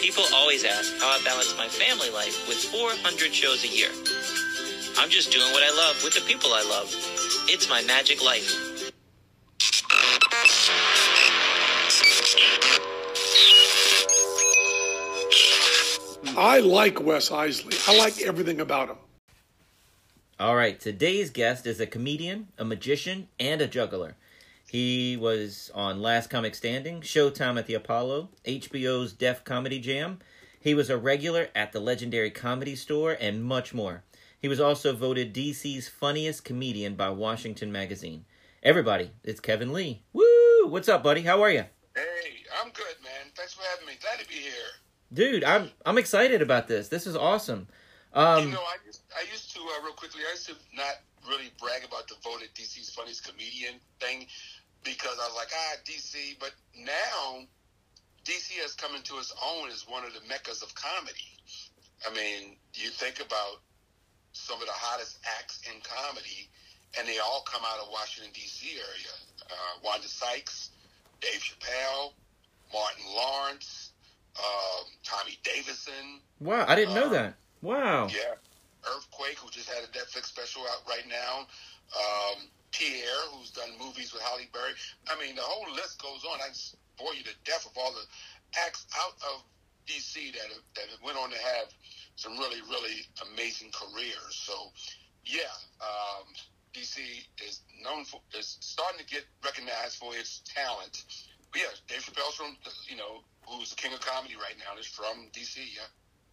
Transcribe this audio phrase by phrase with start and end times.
[0.00, 3.90] People always ask how I balance my family life with 400 shows a year.
[4.98, 6.88] I'm just doing what I love with the people I love.
[7.48, 8.80] It's my magic life.
[16.36, 17.86] I like Wes Iseli.
[17.86, 18.96] I like everything about him.
[20.38, 24.16] All right, today's guest is a comedian, a magician, and a juggler.
[24.70, 30.20] He was on Last Comic Standing, Showtime at the Apollo, HBO's Def Comedy Jam.
[30.60, 34.04] He was a regular at the legendary Comedy Store, and much more.
[34.38, 38.26] He was also voted DC's funniest comedian by Washington Magazine.
[38.62, 40.04] Everybody, it's Kevin Lee.
[40.12, 40.68] Woo!
[40.68, 41.22] What's up, buddy?
[41.22, 41.64] How are you?
[41.96, 43.32] Hey, I'm good, man.
[43.34, 43.94] Thanks for having me.
[44.00, 44.52] Glad to be here.
[45.12, 46.86] Dude, I'm I'm excited about this.
[46.86, 47.66] This is awesome.
[48.12, 50.20] Um, you know, I used, I used to uh, real quickly.
[50.28, 50.94] I used to not
[51.28, 54.26] really brag about the voted DC's funniest comedian thing
[54.84, 56.38] because I was like, ah, DC.
[56.38, 57.40] But now,
[58.24, 61.36] DC has come into its own as one of the meccas of comedy.
[62.08, 63.60] I mean, you think about
[64.32, 66.48] some of the hottest acts in comedy,
[66.98, 68.68] and they all come out of Washington D.C.
[68.76, 69.14] area.
[69.50, 70.70] Uh, Wanda Sykes,
[71.20, 72.12] Dave Chappelle,
[72.72, 73.90] Martin Lawrence,
[74.38, 76.20] um, Tommy Davidson.
[76.38, 77.34] wow, I didn't know Um, that.
[77.62, 78.06] Wow.
[78.08, 78.34] Yeah.
[78.88, 81.46] Earthquake, who just had a Netflix special out right now.
[81.94, 84.72] Um, Pierre, who's done movies with Halle Berry.
[85.08, 86.40] I mean, the whole list goes on.
[86.40, 88.06] I just bore you to death of all the
[88.60, 89.42] acts out of
[89.86, 91.68] DC that have, that went on to have
[92.16, 94.34] some really, really amazing careers.
[94.34, 94.52] So,
[95.24, 96.26] yeah, um,
[96.74, 96.98] DC
[97.44, 101.04] is known for is starting to get recognized for its talent.
[101.52, 102.56] But yeah, Dave Chappelle's from
[102.88, 105.56] you know who's the king of comedy right now is from DC.
[105.56, 105.82] Yeah.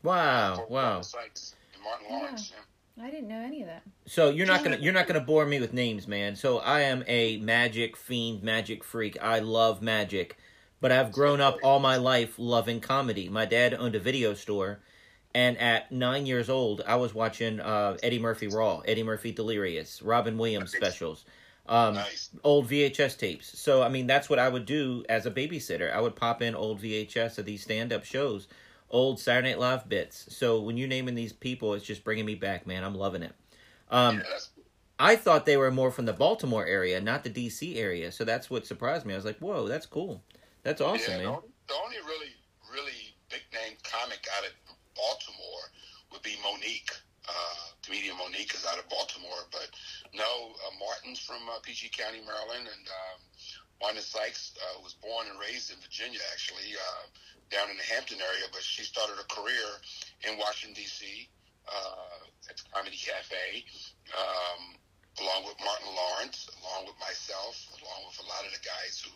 [0.03, 0.67] Wow.
[0.69, 1.01] Wow.
[1.01, 2.51] Sykes and Martin Lawrence.
[2.53, 2.63] Yeah.
[3.01, 3.83] I didn't know any of that.
[4.05, 6.35] So you're not gonna you're not gonna bore me with names, man.
[6.35, 9.17] So I am a magic fiend, magic freak.
[9.21, 10.37] I love magic,
[10.81, 13.29] but I've grown up all my life loving comedy.
[13.29, 14.79] My dad owned a video store,
[15.35, 20.01] and at nine years old, I was watching uh, Eddie Murphy Raw, Eddie Murphy Delirious,
[20.01, 21.23] Robin Williams specials,
[21.67, 22.31] um, Nice.
[22.43, 23.59] old VHS tapes.
[23.59, 25.93] So I mean, that's what I would do as a babysitter.
[25.93, 28.47] I would pop in old VHS of these stand up shows,
[28.89, 30.35] old Saturday Night Live bits.
[30.35, 32.83] So when you're naming these people, it's just bringing me back, man.
[32.83, 33.33] I'm loving it.
[33.89, 34.21] Um,
[34.99, 38.11] I thought they were more from the Baltimore area, not the DC area.
[38.11, 39.13] So that's what surprised me.
[39.13, 40.23] I was like, "Whoa, that's cool.
[40.63, 42.33] That's awesome, yeah, man." The, only- the only really,
[42.73, 44.53] really big name comic out of
[44.95, 45.69] Baltimore
[46.11, 46.91] would be Mo'Nique.
[47.29, 47.33] Uh,
[47.83, 49.69] comedian Mo'Nique is out of Baltimore, but
[50.15, 53.19] no, uh, Martin's from uh, PG County, Maryland, and um,
[53.81, 57.03] Wanda Sykes uh, was born and raised in Virginia, actually, uh,
[57.53, 59.67] down in the Hampton area, but she started a career
[60.25, 61.29] in Washington D.C.
[61.67, 63.63] Uh, at the Comedy Cafe,
[64.15, 64.75] um,
[65.21, 69.11] along with Martin Lawrence, along with myself, along with a lot of the guys who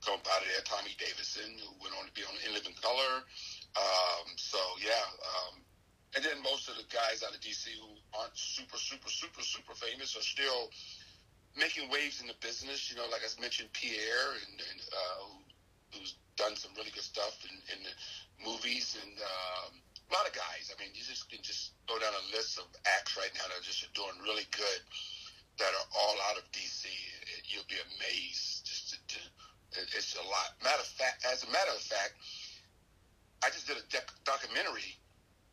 [0.00, 3.26] come out of there, Tommy Davidson, who went on to be on In Living Color.
[3.76, 5.60] Um, so yeah, um,
[6.16, 9.74] and then most of the guys out of DC who aren't super, super, super, super
[9.74, 10.70] famous are still
[11.56, 12.90] making waves in the business.
[12.90, 17.06] You know, like I mentioned, Pierre, and, and uh, who, who's done some really good
[17.06, 17.94] stuff in, in the
[18.44, 19.72] movies, and um,
[20.08, 20.72] a lot of guys.
[20.72, 23.58] I mean, you just can just go down a list of acts right now that
[23.60, 24.80] are just doing really good
[25.58, 26.86] that are all out of DC.
[27.50, 28.64] You'll be amazed.
[28.64, 29.18] Just to, to,
[29.96, 30.54] it's a lot.
[30.62, 32.14] Matter of fact, as a matter of fact,
[33.42, 34.96] I just did a doc- documentary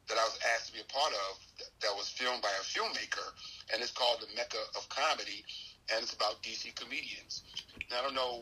[0.07, 2.63] that I was asked to be a part of that, that was filmed by a
[2.63, 3.25] filmmaker,
[3.73, 5.43] and it's called The Mecca of Comedy,
[5.91, 7.43] and it's about DC comedians.
[7.89, 8.41] Now, I don't know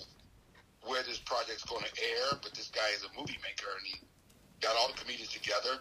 [0.86, 3.96] where this project's going to air, but this guy is a movie maker, and he
[4.60, 5.80] got all the comedians together.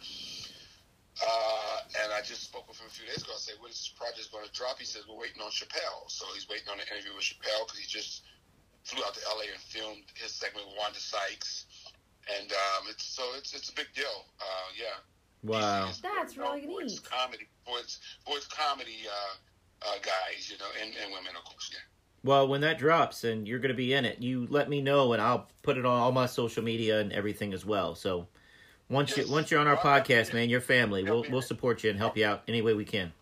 [1.21, 3.33] Uh, and I just spoke with him a few days ago.
[3.37, 6.09] I said, "When is this project going to drop?" He says, "We're waiting on Chappelle."
[6.09, 8.25] So he's waiting on an interview with Chappelle because he just
[8.85, 11.67] flew out to LA and filmed his segment with Wanda Sykes,
[12.41, 14.25] and um, it's so it's it's a big deal.
[14.41, 14.99] Uh, yeah.
[15.43, 15.91] Wow.
[16.03, 17.11] That's known really for its neat.
[17.11, 19.35] comedy for its for its comedy uh,
[19.87, 21.71] uh, guys, you know, and, and women, of course.
[21.73, 21.79] Yeah.
[22.25, 25.13] Well, when that drops and you're going to be in it, you let me know
[25.13, 27.95] and I'll put it on all my social media and everything as well.
[27.97, 28.29] So
[28.89, 31.91] once you once you're on our Well, podcast, man, your family, we'll we'll support you
[31.91, 33.13] and help you out any way we can.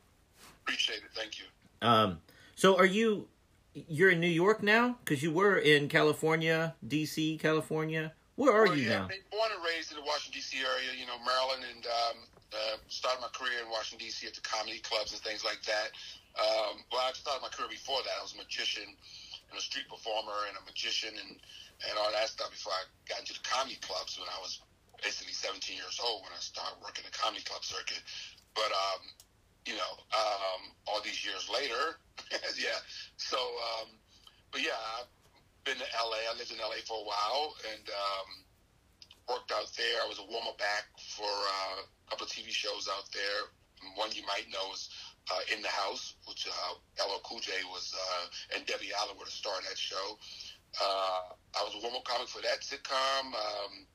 [0.64, 1.10] Appreciate it.
[1.14, 1.44] Thank you.
[1.80, 2.18] Um,
[2.56, 3.26] so are you
[3.72, 4.96] you're in New York now?
[5.04, 8.12] Because you were in California, D.C., California.
[8.36, 9.06] Where are Well, you yeah, now?
[9.08, 10.58] been born and raised in the Washington D.C.
[10.58, 12.16] area, you know, Maryland, and um,
[12.52, 14.26] uh, started my career in Washington D.C.
[14.26, 15.90] at the comedy clubs and things like that.
[16.38, 18.14] Um, well, I started my career before that.
[18.18, 21.38] I was a magician and a street performer and a magician and
[21.88, 24.60] and all that stuff before I got into the comedy clubs when I was
[25.00, 28.04] basically 17 years old when I started working the comedy club circuit.
[28.52, 29.02] But um,
[29.64, 31.98] you know, um, all these years later,
[32.60, 32.80] yeah.
[33.16, 33.96] So, um,
[34.52, 35.10] but yeah, I've
[35.64, 36.20] been to LA.
[36.28, 38.28] I lived in LA for a while, and um,
[39.28, 40.02] worked out there.
[40.02, 43.48] I was a warm up act for uh, a couple of TV shows out there.
[43.96, 44.90] One you might know is
[45.30, 49.24] uh, In the House, which uh, LL Cool J was, uh, and Debbie Allen were
[49.24, 50.18] the star of that show.
[50.80, 53.34] Uh, I was a warm up comic for that sitcom.
[53.34, 53.86] Um,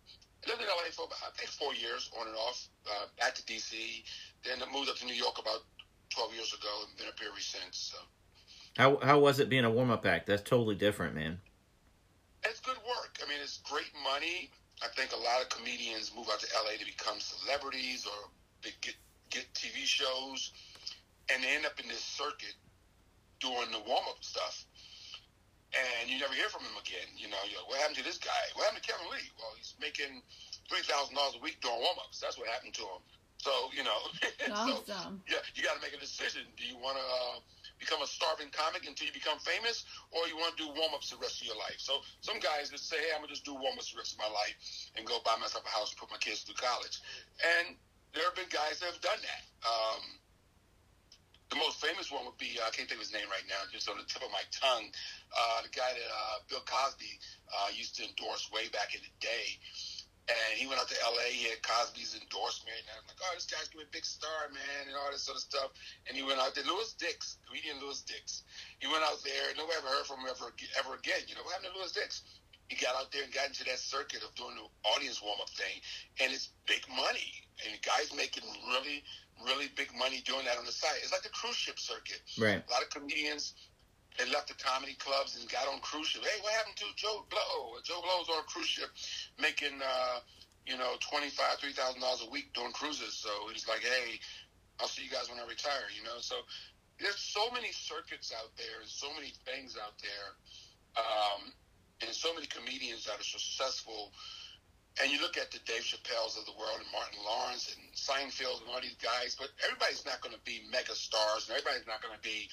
[0.46, 2.68] I lived in LA for about, I think, four years on and off.
[2.86, 4.04] Uh, back to DC.
[4.44, 5.64] Then I moved up to New York about
[6.10, 7.94] 12 years ago and been up here since.
[7.94, 7.98] So.
[8.78, 10.28] How how was it being a warm up act?
[10.28, 11.40] That's totally different, man.
[12.44, 13.18] It's good work.
[13.24, 14.52] I mean, it's great money.
[14.84, 18.30] I think a lot of comedians move out to LA to become celebrities or
[18.62, 18.96] get
[19.30, 20.52] get TV shows,
[21.34, 22.56] and they end up in this circuit
[23.40, 24.66] doing the warm up stuff.
[25.76, 27.10] And you never hear from him again.
[27.20, 28.44] You know, you're like, what happened to this guy?
[28.56, 29.28] What happened to Kevin Lee?
[29.36, 30.24] Well, he's making
[30.72, 32.24] three thousand dollars a week doing warm ups.
[32.24, 33.04] That's what happened to him.
[33.44, 34.00] So you know,
[34.56, 34.88] Awesome.
[34.88, 34.96] so,
[35.28, 36.48] yeah, you got to make a decision.
[36.56, 37.44] Do you want to uh,
[37.76, 39.84] become a starving comic until you become famous,
[40.16, 41.76] or you want to do warm ups the rest of your life?
[41.76, 44.20] So some guys just say, hey, I'm gonna just do warm ups the rest of
[44.24, 44.56] my life
[44.96, 47.04] and go buy myself a house and put my kids through college.
[47.44, 47.76] And
[48.16, 49.44] there have been guys that have done that.
[49.68, 50.24] Um,
[51.50, 53.62] the most famous one would be uh, I can't think of his name right now,
[53.70, 54.90] just on the tip of my tongue.
[55.30, 57.12] Uh, the guy that uh, Bill Cosby
[57.54, 59.60] uh, used to endorse way back in the day.
[60.26, 61.30] And he went out to L.A.
[61.30, 64.50] He had Cosby's endorsement, and I'm like, "Oh, this guy's gonna be a big star,
[64.50, 65.70] man," and all this sort of stuff.
[66.10, 68.42] And he went out there, Louis Dix, comedian Louis Dix.
[68.82, 70.50] He went out there, nobody ever heard from him ever,
[70.82, 71.30] ever again.
[71.30, 72.26] You know what happened to Louis Dix?
[72.70, 74.66] He got out there and got into that circuit of doing the
[74.98, 75.78] audience warm up thing,
[76.18, 77.30] and it's big money.
[77.62, 79.06] And the guys making really,
[79.44, 80.96] really big money doing that on the side.
[81.02, 82.22] It's like the cruise ship circuit.
[82.38, 82.64] Right.
[82.64, 83.54] A lot of comedians
[84.18, 86.24] they left the comedy clubs and got on cruise ship.
[86.24, 87.76] Hey, what happened to Joe Blow?
[87.84, 88.90] Joe Blow's on a cruise ship
[89.40, 90.20] making, uh,
[90.66, 93.14] you know, twenty five, three thousand dollars a week doing cruises.
[93.14, 94.20] So he's like, hey,
[94.80, 95.92] I'll see you guys when I retire.
[95.96, 96.36] You know, so
[97.00, 100.28] there's so many circuits out there and so many things out there,
[100.96, 101.52] um,
[102.02, 104.12] and so many comedians that are successful.
[105.02, 108.64] And you look at the Dave Chappelle's of the world and Martin Lawrence and Seinfeld
[108.64, 112.00] and all these guys, but everybody's not going to be mega stars and everybody's not
[112.00, 112.48] going to be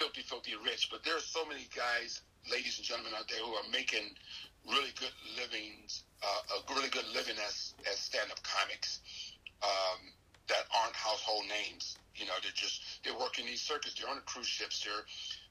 [0.00, 0.88] filthy, filthy rich.
[0.90, 4.16] But there are so many guys, ladies and gentlemen out there who are making
[4.64, 9.00] really good livings, uh, a really good living as as stand up comics
[9.62, 10.00] um,
[10.48, 11.96] that aren't household names.
[12.16, 13.94] You know, they're just they're working these circuits.
[14.00, 14.80] They're on the cruise ships.
[14.80, 15.04] They're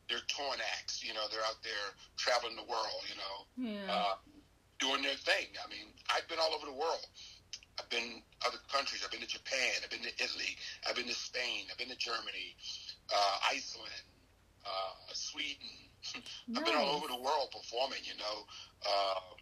[0.09, 1.03] they're touring acts.
[1.05, 1.87] You know, they're out there
[2.17, 3.05] traveling the world.
[3.05, 3.35] You know,
[3.69, 3.91] Yeah.
[3.91, 4.15] uh,
[4.79, 5.47] doing their thing.
[5.57, 7.05] I mean, I've been all over the world.
[7.79, 9.01] I've been other countries.
[9.05, 9.81] I've been to Japan.
[9.83, 10.57] I've been to Italy.
[10.87, 11.69] I've been to Spain.
[11.69, 12.57] I've been to Germany,
[13.13, 14.05] uh, Iceland,
[14.65, 15.69] uh, Sweden.
[16.57, 18.01] I've been all over the world performing.
[18.01, 18.37] You know,
[18.81, 19.37] uh,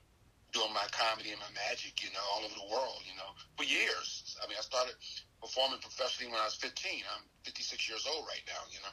[0.51, 2.03] doing my comedy and my magic.
[2.03, 2.99] You know, all over the world.
[3.07, 4.35] You know, for years.
[4.43, 4.95] I mean, I started
[5.39, 7.07] performing professionally when I was 15.
[7.07, 8.59] I'm 56 years old right now.
[8.67, 8.91] You know,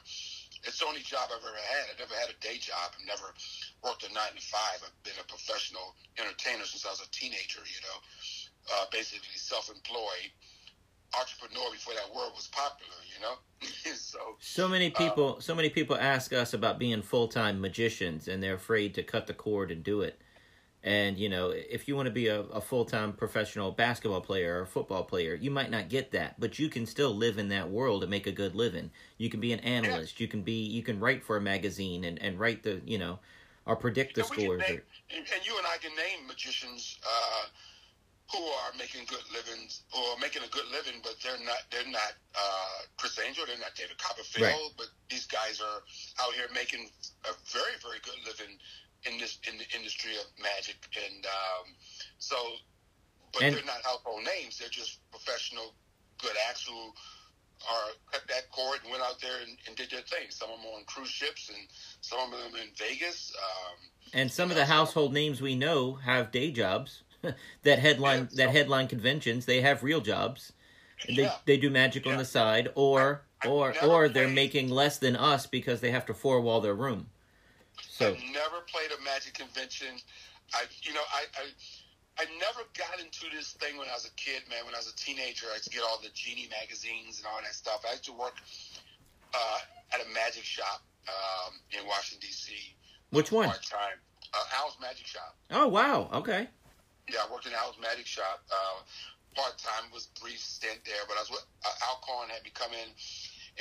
[0.63, 1.91] it's the only job I've ever had.
[1.91, 2.95] I've never had a day job.
[2.95, 3.27] I've never
[3.83, 4.81] worked a nine to five.
[4.83, 7.59] I've been a professional entertainer since I was a teenager.
[7.65, 7.97] You know,
[8.75, 10.31] uh, basically self-employed
[11.19, 12.95] entrepreneur before that word was popular.
[13.13, 13.35] You know,
[13.95, 18.41] so So many people, so many people ask us about being full time magicians, and
[18.41, 20.19] they're afraid to cut the cord and do it.
[20.85, 24.61] And you know, if you want to be a, a full time professional basketball player
[24.61, 27.69] or football player, you might not get that, but you can still live in that
[27.69, 28.91] world and make a good living.
[29.17, 30.19] You can be an analyst.
[30.19, 33.19] You can be, you can write for a magazine and and write the, you know,
[33.65, 34.59] or predict the scores.
[34.67, 34.81] name-
[35.15, 37.45] and, and you and I can name magicians uh,
[38.31, 42.13] who are making good livings or making a good living, but they're not they're not
[42.35, 44.69] uh, Criss Angel, they're not David Copperfield, Right.
[44.77, 45.79] but these guys are
[46.25, 46.89] out here making
[47.25, 48.57] a very very good living
[49.05, 51.75] in this in the industry of magic, and um,
[52.17, 52.35] so,
[53.33, 54.57] but And- they're not household names.
[54.57, 55.75] They're just professional
[56.19, 56.91] good acts who
[57.69, 60.27] are cut that cord and went out there and, and did their thing.
[60.29, 61.57] Some of them on cruise ships, and
[62.01, 63.33] some of them in Vegas.
[63.37, 63.77] Um,
[64.13, 67.03] And some of the household names we know have day jobs
[67.63, 69.45] that headline Yeah, that headline conventions.
[69.45, 70.51] They have real jobs.
[71.07, 71.35] They Yeah.
[71.45, 75.15] they do magic on the side, or I- or or they're played- making less than
[75.15, 77.09] us because they have to four wall their room.
[77.89, 79.95] So I've never played a magic convention.
[80.53, 81.45] I, you know, I, I,
[82.19, 84.65] I never got into this thing when I was a kid, man.
[84.65, 87.41] When I was a teenager, I used to get all the Genii magazines and all
[87.41, 87.81] that stuff.
[87.87, 88.37] I used to work
[89.33, 89.59] uh,
[89.93, 92.53] at a magic shop um, in Washington D.C.
[93.09, 93.49] which one?
[93.49, 93.97] part time.
[94.33, 95.37] Uh, Al's Magic Shop.
[95.51, 96.47] Oh wow, okay.
[97.05, 98.41] Yeah, I worked in Al's Magic Shop.
[98.49, 98.81] Uh,
[99.35, 102.41] part time was a brief stint there, but I was with uh, Al Cohen had
[102.43, 102.89] me come in,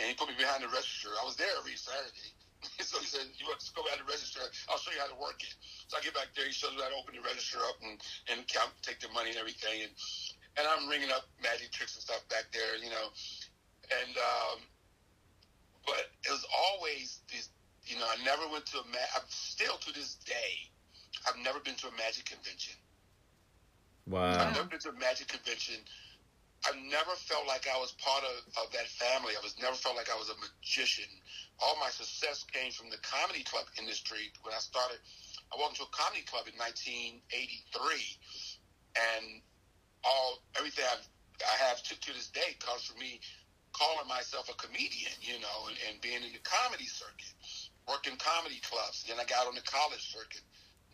[0.00, 1.12] and he put me behind the register.
[1.21, 2.32] I was there every Saturday.
[2.83, 4.40] So he said, "You want to go behind the register?
[4.71, 5.54] I'll show you how to work it."
[5.88, 6.47] So I get back there.
[6.47, 7.99] He shows me how to open the register up and
[8.31, 9.92] and count, take the money and everything, and
[10.57, 13.07] and I'm ringing up magic tricks and stuff back there, you know,
[13.90, 14.59] and um,
[15.87, 17.49] but it was always this.
[17.85, 18.87] You know, I never went to a.
[18.87, 20.71] Ma- I'm still to this day.
[21.26, 22.75] I've never been to a magic convention.
[24.07, 24.38] Wow.
[24.38, 25.76] I've never been to a magic convention.
[26.69, 29.35] I've never felt like I was part of, of that family.
[29.35, 31.11] I was never felt like I was a magician.
[31.59, 34.31] All my success came from the comedy club industry.
[34.42, 34.99] When I started,
[35.50, 37.26] I walked into a comedy club in 1983,
[38.95, 39.42] and
[40.04, 41.07] all everything I've,
[41.42, 43.21] I have to, to this day comes from me
[43.73, 47.35] calling myself a comedian, you know, and, and being in the comedy circuit,
[47.88, 49.02] working comedy clubs.
[49.09, 50.45] Then I got on the college circuit,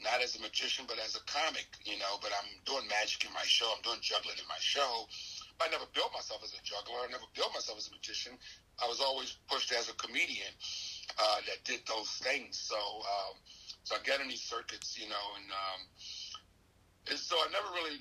[0.01, 2.17] not as a magician, but as a comic, you know.
[2.23, 3.69] But I'm doing magic in my show.
[3.75, 5.07] I'm doing juggling in my show.
[5.61, 7.03] I never built myself as a juggler.
[7.03, 8.39] I never built myself as a magician.
[8.79, 10.55] I was always pushed as a comedian
[11.19, 12.59] uh, that did those things.
[12.59, 13.35] So, um,
[13.83, 15.81] so I get in these circuits, you know, and, um,
[17.11, 17.99] and so I never really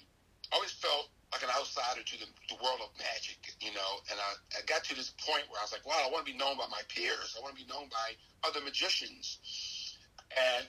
[0.53, 3.91] always felt like an outsider to the, the world of magic, you know.
[4.11, 6.31] And I, I got to this point where I was like, wow, I want to
[6.31, 7.35] be known by my peers.
[7.35, 8.15] I want to be known by
[8.47, 9.97] other magicians.
[10.31, 10.67] And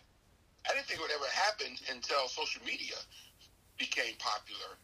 [0.67, 2.97] I didn't think it would ever happen until social media
[3.79, 4.81] became popular.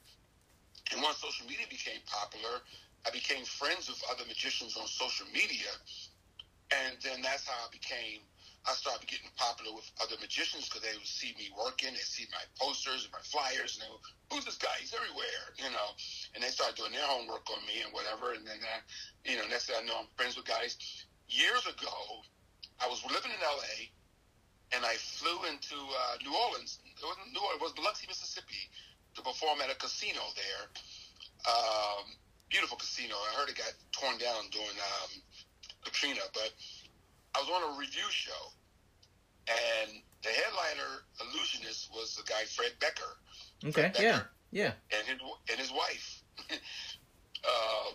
[0.92, 2.60] And once social media became popular,
[3.06, 5.72] I became friends with other magicians on social media.
[6.72, 8.24] And then that's how I became,
[8.64, 12.24] I started getting popular with other magicians because they would see me working, they see
[12.32, 14.00] my posters and my flyers, and they go,
[14.32, 14.72] who's this guy?
[14.80, 15.88] He's everywhere, you know.
[16.34, 18.32] And they started doing their homework on me and whatever.
[18.32, 18.80] And then, uh,
[19.28, 20.76] you know, next thing I know, I'm friends with guys.
[21.28, 22.24] Years ago,
[22.80, 23.92] I was living in LA
[24.72, 26.80] and I flew into uh, New Orleans.
[26.84, 28.72] It wasn't New Orleans, it was Biloxi, Mississippi,
[29.14, 30.62] to perform at a casino there.
[31.46, 32.04] Um,
[32.48, 33.14] beautiful casino.
[33.14, 35.10] I heard it got torn down during um,
[35.84, 36.52] Katrina, but
[37.34, 38.52] I was on a revue show,
[39.48, 43.18] and the headliner illusionist was the guy Fred Becker.
[43.64, 43.92] Okay.
[43.92, 44.20] Fred Yeah.
[44.50, 44.72] Yeah.
[44.96, 45.18] And his
[45.50, 46.22] and his wife.
[46.50, 47.94] um,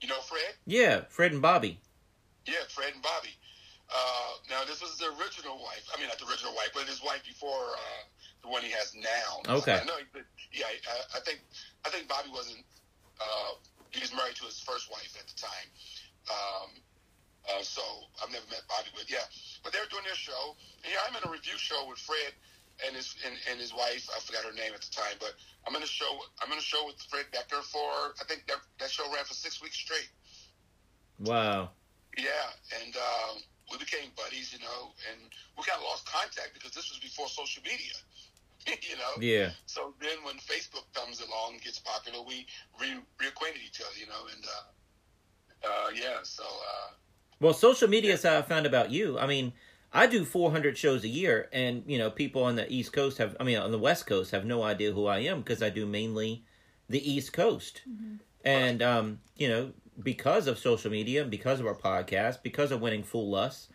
[0.00, 0.54] you know Fred?
[0.66, 1.02] Yeah.
[1.08, 1.80] Fred and Bobby.
[2.46, 3.34] Yeah, Fred and Bobby.
[3.88, 5.88] Uh, now this was the original wife.
[5.94, 8.04] I mean, not the original wife, but his wife before uh,
[8.48, 9.60] the one he has now.
[9.60, 9.76] Okay.
[9.76, 9.96] I know.
[10.00, 10.24] he-
[10.60, 11.40] Yeah, I, I think
[11.84, 12.64] I think Bobby wasn't.
[13.20, 13.60] Uh,
[13.92, 15.68] he was married to his first wife at the time.
[16.32, 16.70] Um,
[17.48, 17.82] uh, so
[18.22, 19.24] I've never met Bobby, but yeah.
[19.64, 22.32] But they were doing their show, and yeah, I'm in a revue show with Fred
[22.86, 24.08] and his and, and his wife.
[24.14, 25.34] I forgot her name at the time, but
[25.68, 26.08] I'm in a show.
[26.40, 29.34] I'm in a show with Fred Becker for I think that that show ran for
[29.36, 30.08] six weeks straight.
[31.20, 31.70] Wow.
[32.16, 32.48] Yeah,
[32.82, 35.20] and um, we became buddies, you know, and
[35.56, 37.94] we kind of lost contact because this was before social media,
[38.88, 39.20] you know.
[39.20, 39.50] Yeah.
[39.66, 42.46] So then when Facebook comes along and gets popular, we
[42.80, 46.92] re- reacquainted each other, you know, and uh, uh, yeah, so uh,
[47.40, 49.18] Well, social media is how I found about you.
[49.18, 49.52] I mean,
[49.92, 53.36] I do 400 shows a year, and you know, people on the East Coast have,
[53.40, 55.86] I mean, on the West Coast have no idea who I am because I do
[55.86, 56.44] mainly
[56.88, 57.82] the East Coast,
[58.44, 59.72] and um, you know,
[60.02, 63.68] because of social media and because of our podcast, because of winning Fool Us.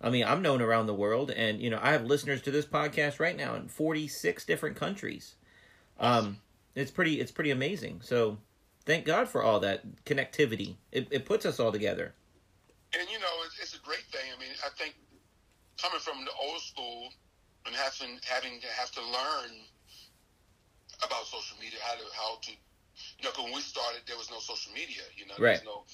[0.00, 2.64] I mean, I'm known around the world, and you know, I have listeners to this
[2.66, 5.34] podcast right now in 46 different countries.
[5.98, 6.38] Um,
[6.76, 8.00] it's pretty, it's pretty amazing.
[8.04, 8.38] So,
[8.86, 10.76] thank God for all that connectivity.
[10.92, 12.14] It, it puts us all together.
[12.98, 14.30] and you know, it's, it's a great thing.
[14.34, 14.94] I mean, I think
[15.82, 17.08] coming from the old school
[17.66, 19.50] and having having to have to learn
[21.04, 24.38] about social media, how to how to, you know, when we started, there was no
[24.38, 25.02] social media.
[25.16, 25.64] You know, there Right.
[25.64, 25.84] was no.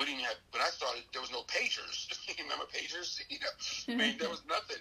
[0.00, 0.40] We didn't have.
[0.56, 2.08] When I started, there was no pagers.
[2.32, 3.20] you remember pagers?
[3.28, 3.52] You know,
[3.92, 4.80] I mean, there was nothing.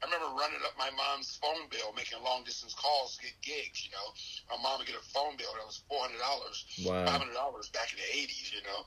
[0.00, 3.82] I remember running up my mom's phone bill, making long distance calls to get gigs.
[3.84, 4.06] You know,
[4.48, 7.02] my mom would get a phone bill that was four hundred dollars, Wow.
[7.04, 8.54] five hundred dollars back in the eighties.
[8.54, 8.80] You know,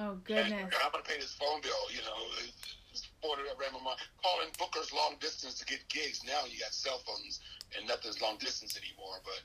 [0.00, 0.50] Oh goodness!
[0.56, 0.80] and goodness.
[0.82, 1.84] I'm gonna pay this phone bill.
[1.92, 2.16] You know,
[2.90, 4.00] it's ordered up around my mind.
[4.24, 6.24] Calling bookers long distance to get gigs.
[6.24, 7.40] Now you got cell phones
[7.76, 9.20] and nothing's long distance anymore.
[9.22, 9.44] But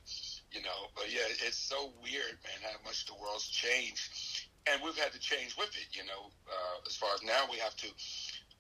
[0.56, 4.98] you know, but yeah, it's so weird, man, how much the world's changed, and we've
[4.98, 5.90] had to change with it.
[5.94, 7.90] You know, uh, as far as now we have to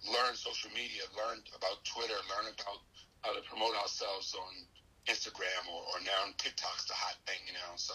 [0.09, 2.81] learn social media, learn about Twitter, learn about
[3.21, 4.51] how to promote ourselves on
[5.05, 7.41] Instagram or, or now on TikTok's the hot thing.
[7.45, 7.93] You know, so.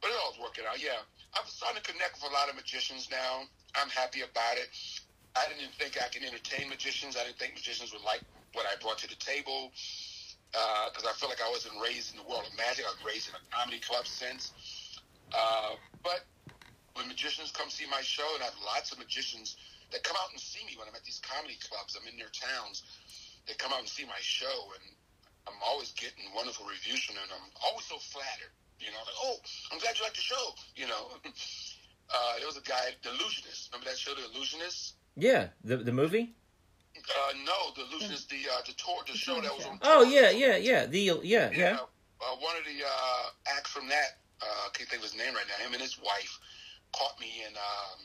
[0.00, 1.00] But it all's working out, yeah.
[1.32, 3.48] I'm starting to connect with a lot of magicians now.
[3.74, 4.68] I'm happy about it.
[5.34, 7.16] I didn't think I could entertain magicians.
[7.16, 8.20] I didn't think magicians would like
[8.52, 9.72] what I brought to the table
[10.52, 12.84] because I feel like I wasn't raised in the world of magic.
[12.84, 14.52] I was raised in a comedy club sense.
[15.32, 16.24] Uh, but
[16.96, 19.56] when magicians come see my show, and I have lots of magicians
[19.92, 22.32] that come out and see me when I'm at these comedy clubs, I'm in their
[22.32, 22.82] towns.
[23.46, 24.84] They come out and see my show, and
[25.46, 27.28] I'm always getting wonderful reviews from them.
[27.30, 28.50] and I'm always so flattered.
[28.80, 29.36] You know, like, oh,
[29.72, 30.52] I'm glad you like the show.
[30.74, 33.70] You know, uh, there was a guy, The Illusionist.
[33.72, 34.94] Remember that show, The Illusionist?
[35.16, 36.34] Yeah, the the movie.
[36.96, 39.78] Uh, no, The Illusionist, the uh, the tour, the show that was on.
[39.82, 40.86] Oh yeah, yeah, yeah.
[40.86, 41.78] The yeah, yeah.
[42.20, 45.34] Uh, one of the uh, acts from that, uh, I can't think of his name
[45.34, 45.64] right now.
[45.64, 46.38] Him and his wife
[46.96, 47.98] caught me in um,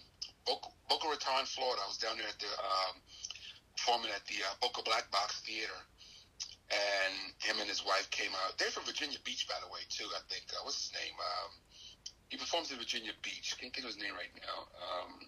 [0.43, 1.79] Boca, Boca Raton, Florida.
[1.79, 2.99] I was down there at the um,
[3.79, 5.79] performing at the uh, Boca Black Box Theater,
[6.69, 8.59] and him and his wife came out.
[8.59, 10.07] They're from Virginia Beach, by the way, too.
[10.11, 10.51] I think.
[10.51, 11.15] Uh, what's his name?
[11.15, 11.51] Um,
[12.27, 13.55] he performs in Virginia Beach.
[13.59, 14.57] Can't think of his name right now.
[14.75, 15.27] Um,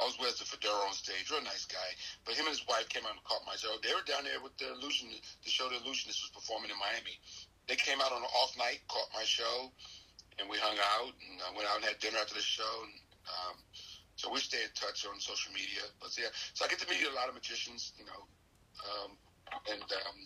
[0.00, 1.28] always wears the fedora on stage.
[1.28, 1.90] Real nice guy.
[2.24, 3.72] But him and his wife came out and caught my show.
[3.80, 5.12] They were down there with the illusion,
[5.44, 7.20] the show the illusionist was performing in Miami.
[7.68, 9.70] They came out on an off night, caught my show,
[10.38, 12.72] and we hung out and I went out and had dinner after the show.
[12.84, 12.94] And,
[13.28, 13.56] um,
[14.16, 15.82] so we stay in touch on social media.
[16.00, 18.22] But yeah, so I get to meet a lot of magicians, you know,
[18.84, 19.10] um,
[19.70, 20.16] and um,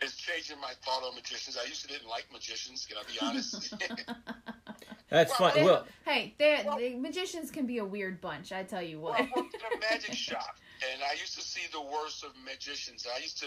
[0.00, 1.56] it's changing my thought on magicians.
[1.56, 2.86] I used to didn't like magicians.
[2.86, 3.74] Can I be honest?
[5.10, 5.64] That's Well, fun.
[5.64, 8.52] Well, hey, they're, the magicians can be a weird bunch.
[8.52, 9.20] I tell you well, what.
[9.20, 10.56] I worked in a magic shop,
[10.92, 13.06] and I used to see the worst of magicians.
[13.12, 13.46] I used to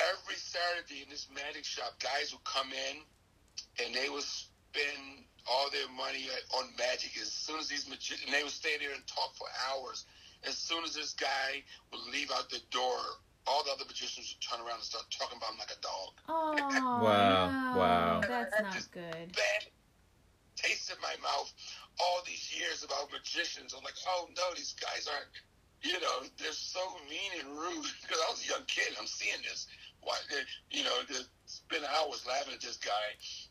[0.00, 2.98] every Saturday in this magic shop, guys would come in,
[3.78, 7.16] and they would spend all their money on magic.
[7.20, 10.04] As soon as these magicians, and they would stay there and talk for hours.
[10.44, 11.62] As soon as this guy
[11.92, 12.98] would leave out the door,
[13.46, 16.12] all the other magicians would turn around and start talking about him like a dog.
[16.28, 18.20] Oh, Wow, no, wow.
[18.26, 19.32] That's not good.
[19.34, 19.62] bad
[20.56, 21.52] taste in my mouth
[22.00, 23.74] all these years about magicians.
[23.76, 25.28] I'm like, oh no, these guys aren't,
[25.82, 27.86] you know, they're so mean and rude.
[28.02, 29.66] Because I was a young kid, I'm seeing this.
[30.02, 33.06] Why, they, you know, they spend hours laughing at this guy.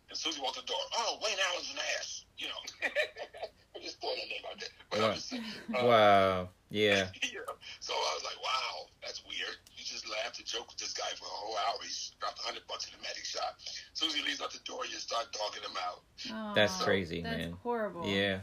[0.10, 0.82] And Susie walked the door.
[0.98, 2.26] Oh, Wayne Allen's an ass.
[2.38, 2.62] You know,
[3.76, 4.70] I'm just throwing a name out there.
[4.90, 5.14] But I'm Wow.
[5.14, 6.50] just uh, wow.
[6.70, 7.08] Yeah.
[7.24, 9.56] you know, so I was like, wow, that's weird.
[9.76, 11.78] You just laughed and joked with this guy for a whole hour.
[11.84, 11.90] He
[12.20, 13.58] dropped a hundred bucks in the magic shop.
[13.62, 16.02] As soon as he leaves out the door, you start dogging him out.
[16.32, 17.54] Oh, That's crazy, that's man.
[17.64, 18.06] horrible.
[18.06, 18.40] Yeah.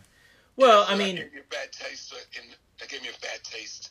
[0.56, 2.12] Well, So I that mean, gave me a bad taste.
[2.36, 2.44] In,
[2.78, 3.90] that gave me a bad taste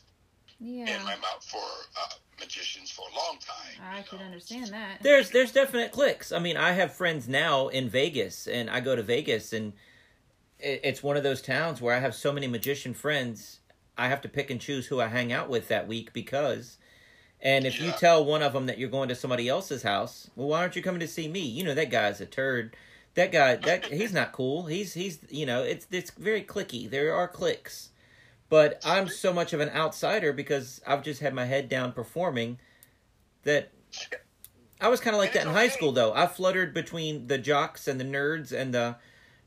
[0.58, 0.98] Yeah.
[0.98, 2.08] in my mouth for uh,
[2.40, 3.82] magicians for a long time.
[3.92, 4.26] I you could know.
[4.26, 5.02] understand that.
[5.02, 6.32] there's there's definite clicks.
[6.32, 9.74] I mean, I have friends now in Vegas, and I go to Vegas, and
[10.58, 13.60] it, it's one of those towns where I have so many magician friends.
[13.98, 16.76] I have to pick and choose who I hang out with that week because,
[17.40, 20.48] and if you tell one of them that you're going to somebody else's house, well,
[20.48, 21.40] why aren't you coming to see me?
[21.40, 22.76] You know that guy's a turd.
[23.14, 24.66] That guy, that he's not cool.
[24.66, 26.88] He's he's you know it's it's very clicky.
[26.88, 27.90] There are clicks,
[28.48, 32.58] but I'm so much of an outsider because I've just had my head down performing
[33.42, 33.72] that
[34.80, 36.12] I was kind of like that in high school, though.
[36.12, 38.96] I fluttered between the jocks and the nerds and the,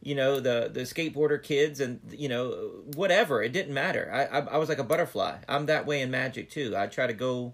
[0.01, 3.43] you know, the the skateboarder kids and you know whatever.
[3.43, 4.09] It didn't matter.
[4.11, 5.37] I I, I was like a butterfly.
[5.47, 6.75] I'm that way in magic too.
[6.75, 7.53] I try to go.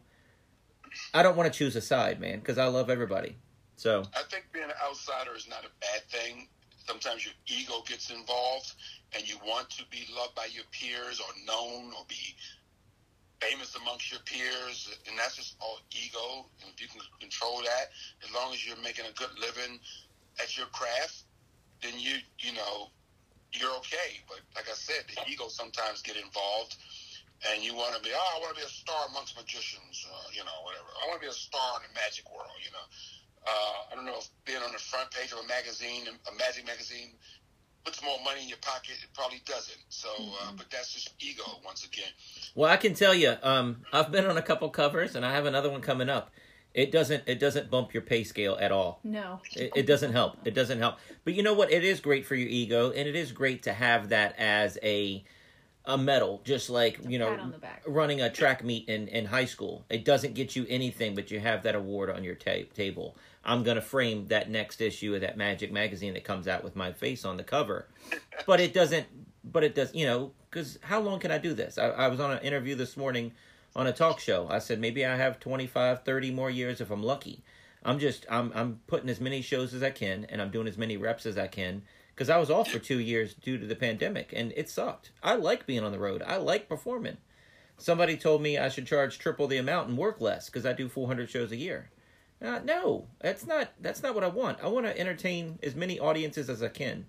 [1.13, 3.35] I don't want to choose a side, man, because I love everybody.
[3.75, 6.47] So I think being an outsider is not a bad thing.
[6.87, 8.73] Sometimes your ego gets involved,
[9.15, 12.35] and you want to be loved by your peers or known or be
[13.39, 16.47] famous amongst your peers, and that's just all ego.
[16.61, 17.91] And if you can control that,
[18.23, 19.79] as long as you're making a good living
[20.41, 21.23] at your craft,
[21.81, 22.91] then you you know
[23.53, 24.19] you're okay.
[24.27, 26.75] But like I said, the ego sometimes get involved,
[27.51, 30.27] and you want to be oh I want to be a star amongst magicians, uh,
[30.31, 30.87] you know whatever.
[31.03, 32.87] I want to be a star in the magic world, you know.
[33.45, 36.65] Uh, I don't know if being on the front page of a magazine, a magic
[36.65, 37.13] magazine,
[37.85, 38.97] puts more money in your pocket.
[39.01, 39.77] It probably doesn't.
[39.89, 40.09] So,
[40.41, 42.09] uh, but that's just ego once again.
[42.55, 45.45] Well, I can tell you, um, I've been on a couple covers, and I have
[45.45, 46.31] another one coming up.
[46.73, 48.99] It doesn't it doesn't bump your pay scale at all.
[49.03, 49.39] No.
[49.55, 50.35] It, it doesn't help.
[50.43, 50.97] It doesn't help.
[51.23, 51.71] But you know what?
[51.71, 55.23] It is great for your ego, and it is great to have that as a
[55.85, 57.83] a medal, just like you know Pat on the back.
[57.87, 59.85] running a track meet in in high school.
[59.89, 63.15] It doesn't get you anything, but you have that award on your ta- table.
[63.45, 66.91] I'm gonna frame that next issue of that Magic magazine that comes out with my
[66.91, 67.87] face on the cover.
[68.45, 69.07] But it doesn't.
[69.43, 69.93] But it does.
[69.93, 71.77] You know, because how long can I do this?
[71.77, 73.33] I, I was on an interview this morning
[73.75, 74.47] on a talk show.
[74.49, 77.43] I said maybe I have 25, 30 more years if I'm lucky.
[77.83, 80.77] I'm just I'm I'm putting as many shows as I can and I'm doing as
[80.77, 83.75] many reps as I can because I was off for 2 years due to the
[83.75, 85.11] pandemic and it sucked.
[85.21, 86.23] I like being on the road.
[86.25, 87.17] I like performing.
[87.77, 90.89] Somebody told me I should charge triple the amount and work less because I do
[90.89, 91.89] 400 shows a year.
[92.45, 94.59] Uh, no, that's not that's not what I want.
[94.63, 97.05] I want to entertain as many audiences as I can.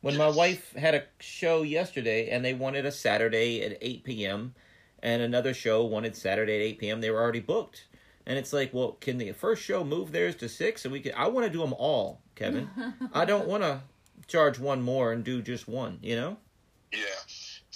[0.00, 4.54] When my wife had a show yesterday and they wanted a Saturday at 8 p.m.
[5.02, 7.84] and another show wanted Saturday at 8 p.m., they were already booked.
[8.24, 11.12] And it's like, well, can the first show move theirs to 6 and we can
[11.14, 12.70] I want to do them all, Kevin.
[13.12, 13.80] I don't want to
[14.26, 16.38] charge one more and do just one, you know?
[16.92, 17.00] Yeah.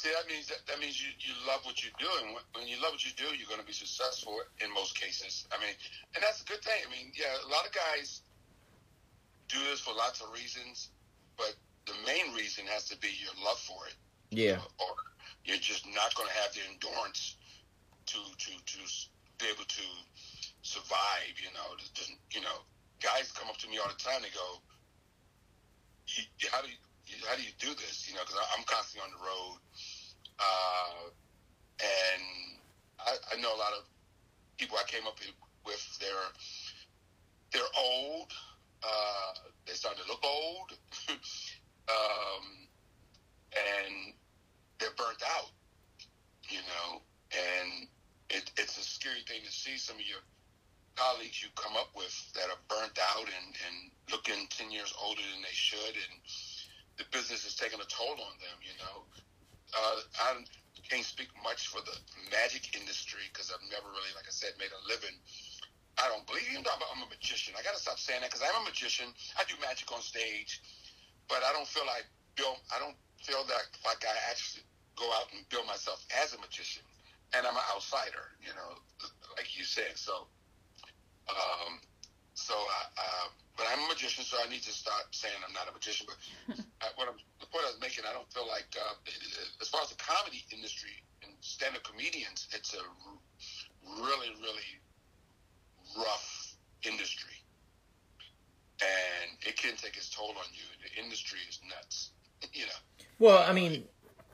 [0.04, 2.68] See, that means that, that means you, you love what you do, and when, when
[2.68, 5.48] you love what you do, you're going to be successful in most cases.
[5.48, 5.72] I mean,
[6.12, 6.76] and that's a good thing.
[6.84, 8.20] I mean, yeah, a lot of guys
[9.48, 10.92] do this for lots of reasons,
[11.40, 11.56] but
[11.88, 13.96] the main reason has to be your love for it.
[14.28, 14.60] Yeah.
[14.76, 14.92] or
[15.48, 17.36] you're just not going to have the endurance
[18.12, 18.80] to to to
[19.40, 19.86] be able to
[20.60, 21.32] survive.
[21.40, 22.68] You know, just, you know,
[23.00, 24.20] guys come up to me all the time.
[24.20, 24.60] They go,
[26.12, 28.64] "You- you- "How do you you- how do you do this?" You know, because I'm
[28.64, 29.58] constantly on the road,
[30.38, 31.10] uh,
[31.80, 32.22] and
[33.00, 33.84] I, I know a lot of
[34.56, 35.18] people I came up
[35.64, 35.98] with.
[36.00, 36.30] They're
[37.52, 38.32] they're old.
[38.82, 39.32] Uh,
[39.66, 40.72] they're starting to look old,
[41.88, 42.44] um,
[43.56, 44.12] and
[44.78, 45.50] they're burnt out.
[46.50, 47.00] You know,
[47.32, 47.88] and
[48.28, 50.20] it, it's a scary thing to see some of your
[50.96, 53.76] colleagues you come up with that are burnt out and, and
[54.10, 56.14] looking 10 years older than they should, and
[56.98, 59.04] the business is taking a toll on them, you know.
[59.74, 60.28] Uh, I
[60.88, 61.96] can't speak much for the
[62.30, 65.14] magic industry because I've never really, like I said, made a living.
[65.98, 68.30] I don't believe, though I'm a, I'm a magician, I got to stop saying that
[68.30, 69.06] because I'm a magician.
[69.38, 70.62] I do magic on stage,
[71.28, 75.30] but I don't feel like build, I don't feel that like I actually go out
[75.34, 76.82] and build myself as a magician.
[77.34, 78.78] And I'm an outsider, you know,
[79.34, 79.98] like you said.
[79.98, 80.30] So,
[81.26, 81.82] um,
[82.34, 85.68] so I, uh, but I'm a magician, so I need to stop saying I'm not
[85.68, 86.06] a magician.
[86.06, 86.18] But
[86.82, 88.94] I, what I'm, the point I was making, I don't feel like, uh,
[89.60, 94.70] as far as the comedy industry and stand-up comedians, it's a r- really, really
[95.96, 97.34] rough industry,
[98.82, 100.66] and it can take its toll on you.
[100.82, 102.10] The industry is nuts,
[102.52, 103.06] you know.
[103.18, 103.84] Well, I mean,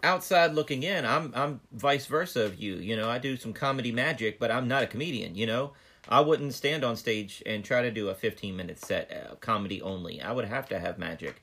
[0.03, 2.77] outside looking in, I'm I'm vice versa of you.
[2.77, 5.35] You know, I do some comedy magic, but I'm not a comedian.
[5.35, 5.73] You know,
[6.11, 9.81] I wouldn't stand on stage and try to do a 15 minute set, uh, comedy
[9.81, 10.21] only.
[10.21, 11.41] I would have to have magic.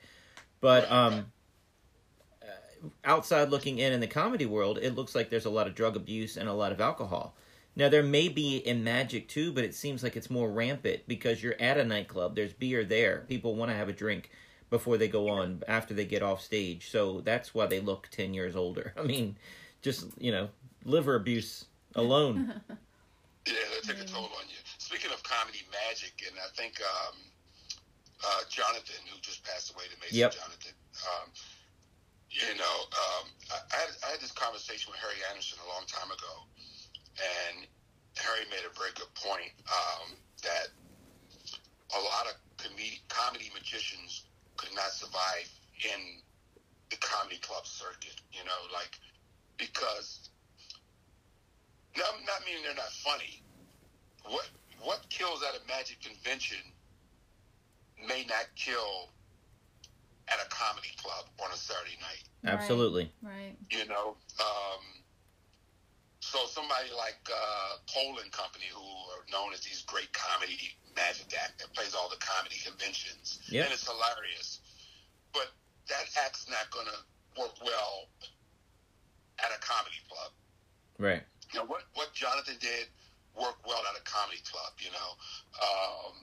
[0.60, 1.32] But um,
[2.44, 5.76] uh, outside looking in in the comedy world, it looks like there's a lot of
[5.76, 7.36] drug abuse and a lot of alcohol.
[7.78, 11.42] Now there may be in magic too, but it seems like it's more rampant because
[11.42, 12.36] you're at a nightclub.
[12.36, 13.24] There's beer there.
[13.30, 14.32] People want to have a drink
[14.70, 16.90] before they go on after they get off stage.
[16.90, 18.94] So that's why they look 10 years older.
[18.98, 19.38] I mean,
[19.82, 20.50] just, you know,
[20.84, 22.60] liver abuse alone.
[23.48, 24.57] Yeah, they take a toll on you.
[24.88, 27.20] Speaking of comedy magic, and I think um,
[28.24, 30.32] uh, Jonathan, who just passed away, the Amazing Yep.
[30.40, 30.76] Jonathan,
[31.12, 31.28] um,
[32.32, 35.84] you know, um, I, I, had, I had this conversation with Harry Anderson a long
[35.92, 36.48] time ago,
[37.20, 37.68] and
[38.16, 40.16] Harry made a very good point um,
[40.48, 40.72] that
[41.92, 44.24] a lot of comedi- comedy magicians
[44.56, 45.52] could not survive
[45.84, 46.24] in
[46.88, 48.96] the comedy club circuit, you know, like
[49.60, 50.32] because
[52.00, 53.44] not, not meaning they're not funny.
[54.24, 54.48] What
[54.82, 56.58] what kills at a magic convention
[58.08, 59.10] may not kill
[60.28, 62.24] at a comedy club on a Saturday night.
[62.46, 63.12] Absolutely.
[63.22, 63.56] Right.
[63.70, 64.82] You know, um,
[66.20, 71.60] so somebody like uh, Poland Company, who are known as these great comedy magic act
[71.60, 73.66] that plays all the comedy conventions, Yep.
[73.66, 74.60] and it's hilarious.
[75.34, 75.48] But
[75.88, 78.10] that act's not going to work well
[79.40, 80.32] at a comedy club.
[81.00, 81.24] Right.
[81.54, 81.84] You know what?
[81.94, 82.88] What Jonathan did
[83.38, 84.74] worked well at a comedy club.
[84.82, 85.10] You know,
[85.62, 86.16] um,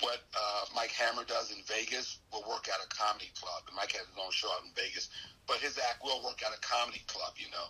[0.00, 3.64] what uh, Mike Hammer does in Vegas will work at a comedy club.
[3.66, 5.08] And Mike has his own show out in Vegas,
[5.46, 7.34] but his act will work at a comedy club.
[7.36, 7.66] You know,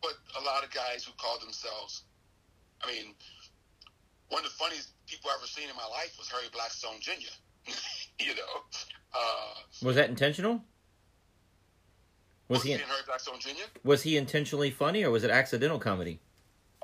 [0.00, 2.04] but a lot of guys who call themselves,
[2.82, 3.14] I mean,
[4.28, 7.32] one of the funniest people I've ever seen in my life was Harry Blackstone Jr.
[8.18, 8.64] you know,
[9.14, 10.62] uh, Was that intentional?
[12.48, 13.64] Was he seen Harry Blackstone Jr.
[13.84, 16.20] was he intentionally funny or was it accidental comedy?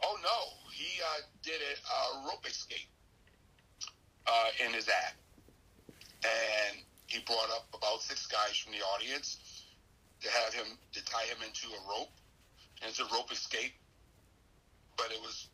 [0.05, 0.39] Oh no,
[0.73, 2.89] he uh, did a rope escape
[4.27, 5.17] uh, in his act,
[6.25, 9.39] and he brought up about six guys from the audience
[10.21, 12.13] to have him to tie him into a rope,
[12.83, 13.73] and it's a rope escape.
[14.97, 15.47] But it was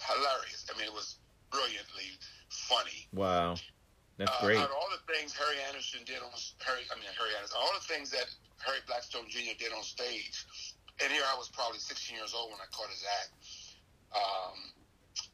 [0.00, 0.64] hilarious.
[0.72, 1.16] I mean, it was
[1.50, 2.16] brilliantly
[2.48, 3.06] funny.
[3.12, 3.56] Wow.
[4.16, 4.58] That's Uh, great.
[4.58, 6.32] out of all the things Harry Anderson did on
[6.64, 8.26] Harry, I mean Harry Anderson, all the things that
[8.64, 9.54] Harry Blackstone Jr.
[9.58, 10.44] did on stage,
[11.00, 13.30] and here I was probably 16 years old when I caught his act
[14.14, 14.58] um,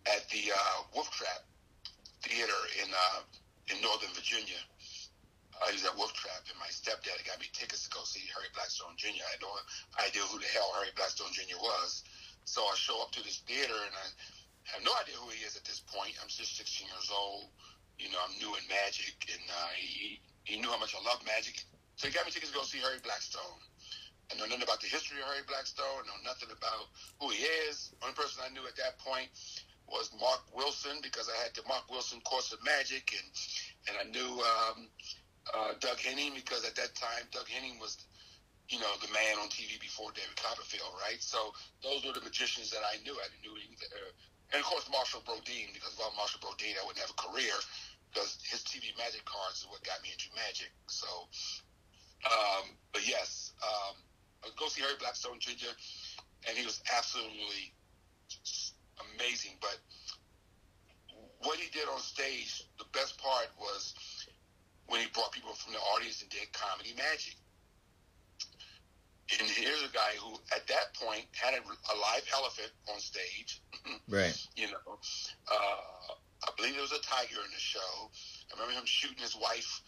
[0.06, 1.44] at the uh, Wolf Trap
[2.22, 3.20] Theater in uh,
[3.70, 4.60] in Northern Virginia.
[5.70, 8.50] He was at Wolf Trap, and my stepdad got me tickets to go see Harry
[8.52, 9.22] Blackstone Jr.
[9.22, 9.54] I had no
[10.02, 11.56] idea who the hell Harry Blackstone Jr.
[11.56, 12.04] was,
[12.44, 14.06] so I show up to this theater, and I
[14.76, 16.20] have no idea who he is at this point.
[16.20, 17.48] I'm just 16 years old
[17.98, 21.22] you know, I'm new in magic, and uh, he he knew how much I love
[21.24, 21.62] magic,
[21.96, 23.58] so he got me tickets to go see Harry Blackstone.
[24.32, 25.84] I know nothing about the history of Harry Blackstone.
[25.84, 26.88] I know nothing about
[27.20, 27.92] who he is.
[28.00, 29.28] Only person I knew at that point
[29.84, 33.28] was Mark Wilson because I had the Mark Wilson course of magic, and
[33.88, 34.88] and I knew um,
[35.52, 38.00] uh, Doug Henning because at that time Doug Henning was,
[38.68, 41.20] you know, the man on TV before David Copperfield, right?
[41.20, 41.52] So
[41.84, 43.12] those were the magicians that I knew.
[43.12, 44.10] I knew, uh,
[44.56, 47.52] and of course Marshall Brodeen because without Marshall Brodeen I wouldn't have a career
[48.08, 50.72] because his TV magic cards is what got me into magic.
[50.87, 51.28] So,
[52.24, 54.00] um, but yes, um,
[54.57, 55.72] go see Harry Blackstone Jr.
[56.48, 57.72] and he was absolutely
[59.14, 59.52] amazing.
[59.61, 59.78] But
[61.42, 63.94] what he did on stage, the best part was
[64.87, 67.37] when he brought people from the audience and did comedy magic.
[69.40, 73.62] And here's a guy who, at that point, had a, a live elephant on stage.
[74.09, 74.37] Right.
[74.54, 74.98] You know,
[75.50, 78.11] uh, I believe there was a tiger in the show.
[78.52, 79.80] I remember him shooting his wife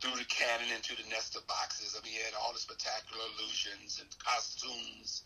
[0.00, 1.96] through the cannon into the nest of boxes.
[1.98, 5.24] I mean, he had all the spectacular illusions and costumes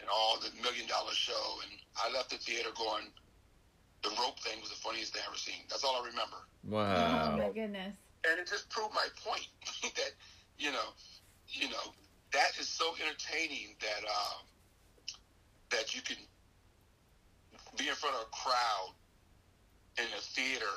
[0.00, 1.60] and all the million dollar show.
[1.64, 3.12] And I left the theater going,
[4.02, 5.64] the rope thing was the funniest thing I ever seen.
[5.68, 6.40] That's all I remember.
[6.64, 7.36] Oh Wow.
[7.36, 7.96] my goodness.
[8.28, 9.46] And it just proved my point
[9.82, 10.12] that,
[10.58, 10.88] you know,
[11.48, 11.92] you know,
[12.32, 14.46] that is so entertaining that um,
[15.70, 16.16] that you can
[17.76, 18.94] be in front of a crowd
[19.98, 20.74] in a theater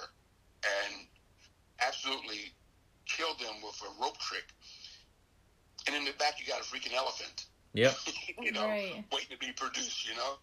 [0.64, 1.08] and
[1.86, 2.54] absolutely
[3.10, 4.46] kill them with a rope trick.
[5.88, 7.96] And in the back, you got a freaking elephant, Yep.
[8.42, 9.04] you know, Right.
[9.12, 10.38] waiting to be produced, you know?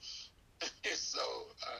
[0.94, 1.20] so,
[1.62, 1.78] uh,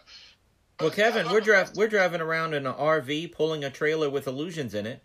[0.81, 1.45] Well, Kevin, we're it.
[1.45, 5.03] drive we're driving around in an RV, pulling a trailer with illusions in it,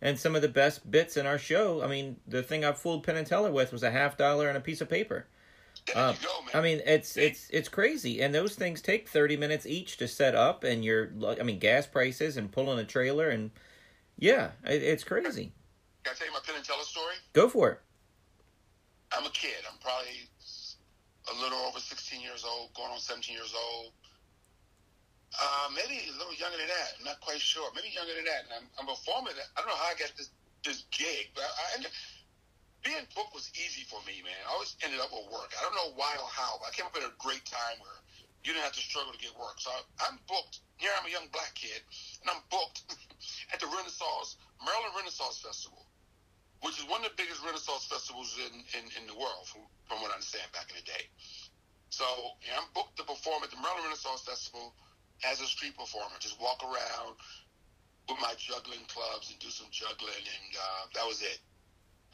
[0.00, 1.82] and some of the best bits in our show.
[1.82, 4.56] I mean, the thing I fooled Penn and Teller with was a half dollar and
[4.56, 5.26] a piece of paper.
[5.86, 6.50] There Uh, you go, man.
[6.54, 10.34] I mean, it's it's it's crazy, and those things take thirty minutes each to set
[10.34, 13.50] up, and you're I mean, gas prices and pulling a trailer, and
[14.20, 15.52] yeah, it, it's crazy.
[16.04, 17.16] Can I tell you my Penn and Teller story?
[17.32, 17.80] Go for it.
[19.16, 19.58] I'm a kid.
[19.66, 20.28] I'm probably
[21.28, 23.92] a little over 16 years old, going on 17 years old.
[25.34, 26.98] Uh, maybe a little younger than that.
[26.98, 27.70] I'm not quite sure.
[27.74, 28.46] Maybe younger than that.
[28.46, 29.34] And I'm, I'm performing.
[29.34, 30.30] I don't know how I got this
[30.60, 31.88] this gig, but I, I
[32.84, 34.36] being booked was easy for me, man.
[34.48, 35.52] I always ended up with work.
[35.56, 36.60] I don't know why or how.
[36.60, 38.00] But I came up at a great time where
[38.44, 39.60] you didn't have to struggle to get work.
[39.60, 40.60] So I, I'm booked.
[40.76, 41.84] Here I'm a young black kid,
[42.24, 42.84] and I'm booked
[43.52, 45.90] at the Renaissance Maryland Renaissance Festival
[46.60, 50.04] which is one of the biggest Renaissance festivals in, in, in the world, from, from
[50.04, 51.08] what I understand back in the day.
[51.88, 52.04] So
[52.44, 54.76] yeah, I'm booked to perform at the Maryland Renaissance Festival
[55.24, 56.14] as a street performer.
[56.20, 57.16] Just walk around
[58.08, 61.40] with my juggling clubs and do some juggling, and uh, that was it.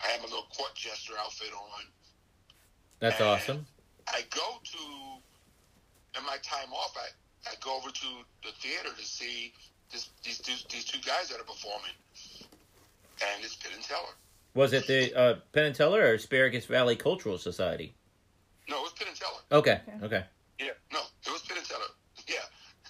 [0.00, 1.82] I had my little court jester outfit on.
[3.00, 3.66] That's awesome.
[4.08, 4.82] I go to,
[6.18, 8.06] in my time off, I, I go over to
[8.42, 9.52] the theater to see
[9.92, 11.92] this, these, these, these two guys that are performing.
[13.22, 14.14] And it's Penn and Teller.
[14.54, 17.94] Was it the uh, Penn and Teller or Asparagus Valley Cultural Society?
[18.68, 19.38] No, it was Penn and Teller.
[19.52, 20.04] Okay, Okay.
[20.06, 20.24] okay.
[20.58, 21.84] Yeah, no, it was Penn and Teller.
[22.28, 22.36] Yeah,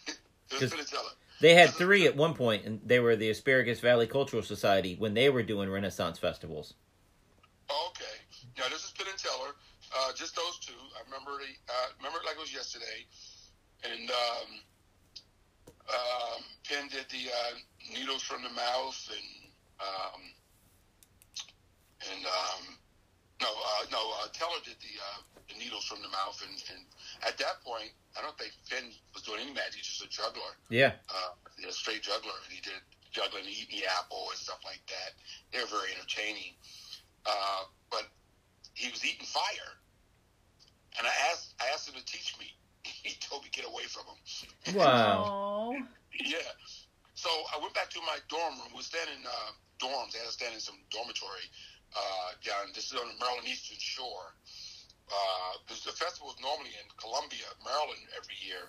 [0.07, 1.11] it was Penn and Teller.
[1.43, 5.13] They had three at one point, and they were the Asparagus Valley Cultural Society when
[5.13, 6.73] they were doing Renaissance festivals.
[7.69, 8.05] Okay.
[8.57, 9.51] Now this is Penn and Teller.
[9.95, 10.73] Uh, just those two.
[10.97, 11.53] I remember the.
[11.69, 13.05] Uh, remember it like it was yesterday.
[13.85, 14.49] And um,
[15.93, 17.55] um, Penn did the uh,
[17.93, 19.29] needles from the mouth, and
[19.79, 20.21] um,
[22.11, 22.63] and um,
[23.43, 25.21] no, uh, no, uh, Teller did the, uh,
[25.53, 26.83] the needles from the mouth, and, and
[27.29, 30.57] at that point, I don't think Penn was doing any magic; he's just a juggler.
[30.71, 32.81] Yeah, uh, a straight juggler, and he did
[33.13, 35.13] juggling, eating the apple and stuff like that.
[35.53, 36.57] They were very entertaining.
[37.27, 38.07] Uh, but
[38.75, 39.73] he was eating fire,
[40.99, 42.53] and I asked I asked him to teach me.
[43.07, 44.19] He told me get away from him.
[44.79, 45.75] wow.
[46.17, 46.49] Yeah.
[47.13, 48.73] So I went back to my dorm room.
[48.73, 50.17] We were standing in uh, dorms.
[50.17, 51.45] They had to stand in some dormitory
[51.93, 52.73] uh, down.
[52.73, 54.33] This is on the Maryland Eastern Shore.
[55.07, 58.67] Uh, the festival is normally in Columbia, Maryland, every year.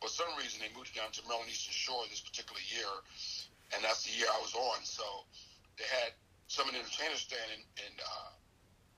[0.00, 2.88] For some reason, they moved it down to Maryland Eastern Shore this particular year,
[3.74, 4.80] and that's the year I was on.
[4.86, 5.04] So
[5.76, 6.14] they had
[6.48, 8.32] some of the entertainers standing in uh,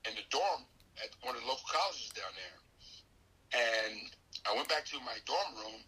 [0.08, 0.62] in the dorm
[1.02, 2.58] at one of the local colleges down there.
[3.54, 4.10] And
[4.48, 5.80] I went back to my dorm room,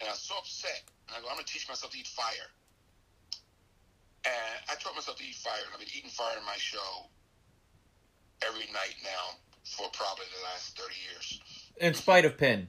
[0.00, 0.82] and I was so upset.
[1.08, 2.50] And I go, I'm going to teach myself to eat fire.
[4.24, 7.10] And I taught myself to eat fire, and I've been eating fire in my show
[8.42, 11.26] every night now for probably the last 30 years.
[11.80, 12.68] In spite of Penn.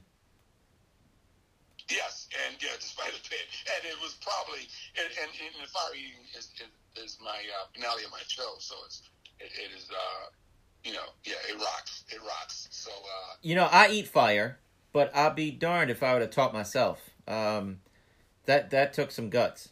[1.88, 3.46] Yes, and yeah, despite the pit.
[3.70, 4.66] And it was probably,
[4.98, 8.58] and, and, and the fire eating is, is, is my uh, finale of my show,
[8.58, 9.02] so it's,
[9.38, 10.26] it, it is, uh,
[10.86, 12.04] you know, yeah, it rocks.
[12.10, 12.68] It rocks.
[12.70, 14.58] So, uh, You know, I eat fire,
[14.92, 17.10] but I'll be darned if I would have taught myself.
[17.26, 17.80] Um,
[18.44, 19.70] that that took some guts.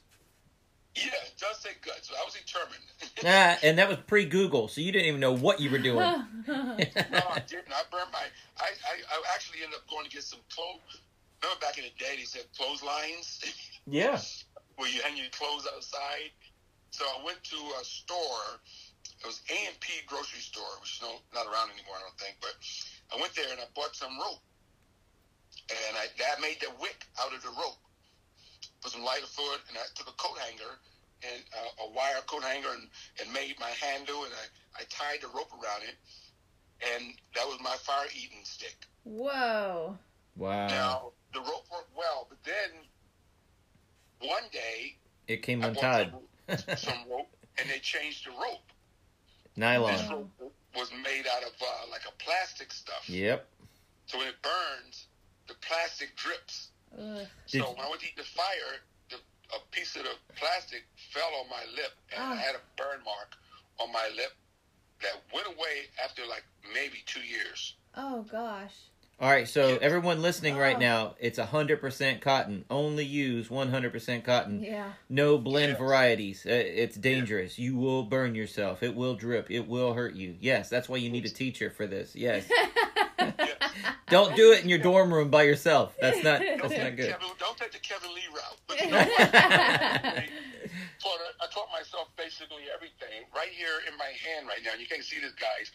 [0.96, 2.10] yeah, it does take guts.
[2.10, 2.80] I was determined.
[3.26, 5.98] Ah, and that was pre Google, so you didn't even know what you were doing.
[6.48, 7.70] No, I didn't.
[7.72, 8.24] I burned my.
[8.58, 11.00] I, I, I actually ended up going to get some clothes.
[11.42, 13.40] Remember back in the day, they said clotheslines
[13.86, 14.18] yeah.
[14.76, 16.32] where you hang your clothes outside.
[16.90, 18.58] So I went to a store.
[19.24, 22.18] It was A and P grocery store, which is no, not around anymore, I don't
[22.20, 22.36] think.
[22.44, 22.52] But
[23.08, 24.44] I went there and I bought some rope,
[25.72, 27.80] and I that made the wick out of the rope.
[28.82, 30.76] Put some lighter fluid, and I took a coat hanger
[31.24, 32.84] and uh, a wire coat hanger and,
[33.16, 35.96] and made my handle, and I, I tied the rope around it,
[36.92, 38.76] and that was my fire eating stick.
[39.04, 39.96] Whoa.
[40.36, 40.66] Wow.
[40.68, 42.84] Now the rope worked well, but then
[44.20, 44.96] one day
[45.28, 46.12] It came untied.
[46.58, 48.60] some, some rope, and they changed the rope.
[49.54, 50.08] This Nylon.
[50.10, 50.24] Wow.
[50.40, 53.08] rope was made out of uh, like a plastic stuff.
[53.08, 53.46] Yep.
[54.06, 55.06] So when it burns,
[55.48, 56.68] the plastic drips.
[56.98, 57.26] Ugh.
[57.50, 59.16] Did- so when I went to eat the fire, the,
[59.54, 62.36] a piece of the plastic fell on my lip, and I Oh.
[62.36, 63.34] had a burn mark
[63.78, 64.32] on my lip
[65.02, 67.74] that went away after like maybe two years.
[67.96, 68.74] Oh gosh.
[69.20, 70.80] All right, so everyone listening right Oh.
[70.80, 72.64] now, it's 100% cotton.
[72.68, 74.62] Only use 100% cotton.
[74.62, 74.92] Yeah.
[75.08, 75.78] No blend Yes.
[75.78, 76.44] varieties.
[76.44, 77.58] Uh, It's dangerous.
[77.58, 78.82] You will burn yourself.
[78.82, 79.50] It will drip.
[79.50, 80.36] It will hurt you.
[80.40, 82.14] Yes, that's why you need a teacher for this.
[82.16, 82.44] Yes.
[84.08, 85.94] Don't do it in your dorm room by yourself.
[86.00, 87.10] That's not Don't that's not good.
[87.12, 88.58] Kevin, don't take the Kevin Lee route.
[88.66, 88.98] But you know?
[88.98, 90.28] I
[91.00, 94.72] taught, I taught myself basically everything right here in my hand right now.
[94.78, 95.70] You can't see this, guys.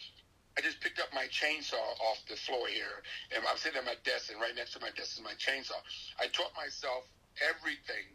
[0.57, 3.03] I just picked up my chainsaw off the floor here,
[3.35, 5.79] and I'm sitting at my desk, and right next to my desk is my chainsaw.
[6.19, 7.07] I taught myself
[7.39, 8.11] everything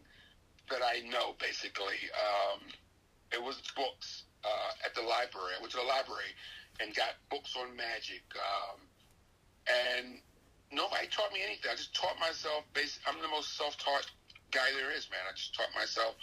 [0.69, 1.97] that I know, basically.
[2.13, 2.61] Um,
[3.31, 5.57] it was books uh, at the library.
[5.57, 6.33] I went to the library
[6.79, 8.23] and got books on magic.
[8.35, 8.79] Um,
[9.65, 10.21] and
[10.71, 11.71] nobody taught me anything.
[11.71, 12.65] I just taught myself.
[12.73, 14.05] Basic, I'm the most self-taught
[14.51, 15.21] guy there is, man.
[15.25, 16.15] I just taught myself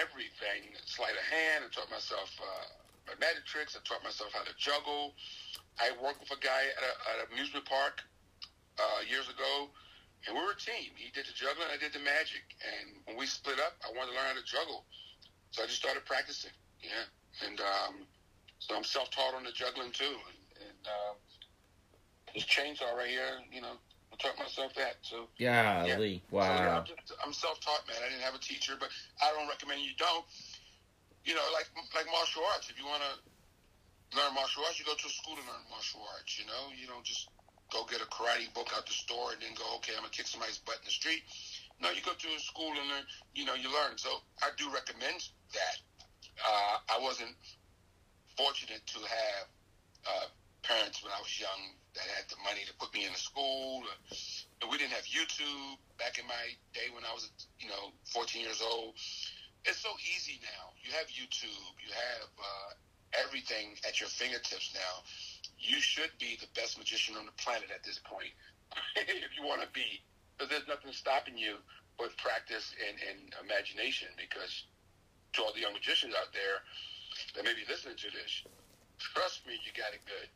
[0.00, 0.74] everything.
[0.86, 1.64] Sleight of hand.
[1.66, 3.76] I taught myself uh, my magic tricks.
[3.76, 5.14] I taught myself how to juggle.
[5.78, 8.00] I worked with a guy at, a, at an amusement park
[8.78, 9.70] uh, years ago,
[10.26, 10.94] and we were a team.
[10.94, 12.44] He did the juggling, I did the magic.
[12.62, 14.84] And when we split up, I wanted to learn how to juggle,
[15.50, 16.54] so I just started practicing.
[16.80, 17.08] Yeah,
[17.46, 17.94] and um,
[18.58, 20.04] so I'm self-taught on the juggling too.
[20.04, 21.12] And, and uh,
[22.34, 23.76] this chainsaw right here, you know,
[24.12, 24.96] I taught myself that.
[25.02, 25.28] So
[25.82, 25.98] so, yeah,
[26.30, 26.84] Wow.
[26.86, 26.94] I'm,
[27.26, 27.96] I'm self-taught, man.
[28.04, 28.90] I didn't have a teacher, but
[29.22, 30.24] I don't recommend you don't.
[31.24, 32.68] You know, like like martial arts.
[32.68, 33.12] If you want to
[34.16, 36.38] learn martial arts, you go to a school to learn martial arts.
[36.38, 37.28] You know, you don't just
[37.72, 40.28] go get a karate book out the store and then go, okay, I'm gonna kick
[40.28, 41.24] somebody's butt in the street.
[41.80, 43.04] No, you go to a school and learn.
[43.34, 43.96] You know, you learn.
[43.96, 45.24] So I do recommend
[45.56, 45.76] that.
[46.38, 47.32] Uh, I wasn't
[48.36, 49.44] fortunate to have
[50.06, 50.26] uh,
[50.62, 53.82] parents when I was young that had the money to put me in a school.
[54.60, 58.42] And we didn't have YouTube back in my day when I was, you know, 14
[58.42, 58.94] years old.
[59.64, 60.76] It's so easy now.
[60.82, 61.72] You have YouTube.
[61.80, 62.70] You have uh,
[63.24, 65.04] everything at your fingertips now.
[65.58, 68.32] You should be the best magician on the planet at this point,
[68.96, 70.04] if you want to be.
[70.36, 71.56] Because there's nothing stopping you
[71.96, 74.08] but practice and, and imagination.
[74.20, 74.64] Because
[75.34, 76.60] to all the young magicians out there
[77.34, 78.44] that may be listening to this,
[78.98, 80.28] trust me, you got it good.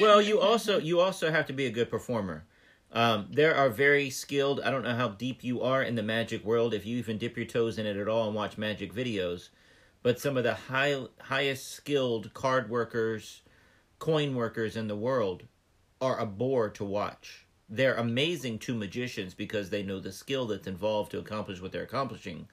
[0.00, 2.44] Well, you also you also have to be a good performer.
[2.92, 4.60] Um, there are very skilled.
[4.60, 7.36] I don't know how deep you are in the magic world, if you even dip
[7.36, 9.48] your toes in it at all and watch magic videos.
[10.02, 13.42] But some of the high highest skilled card workers,
[13.98, 15.44] coin workers in the world
[16.00, 17.46] are a bore to watch.
[17.68, 21.84] They're amazing to magicians because they know the skill that's involved to accomplish what they're
[21.84, 22.48] accomplishing,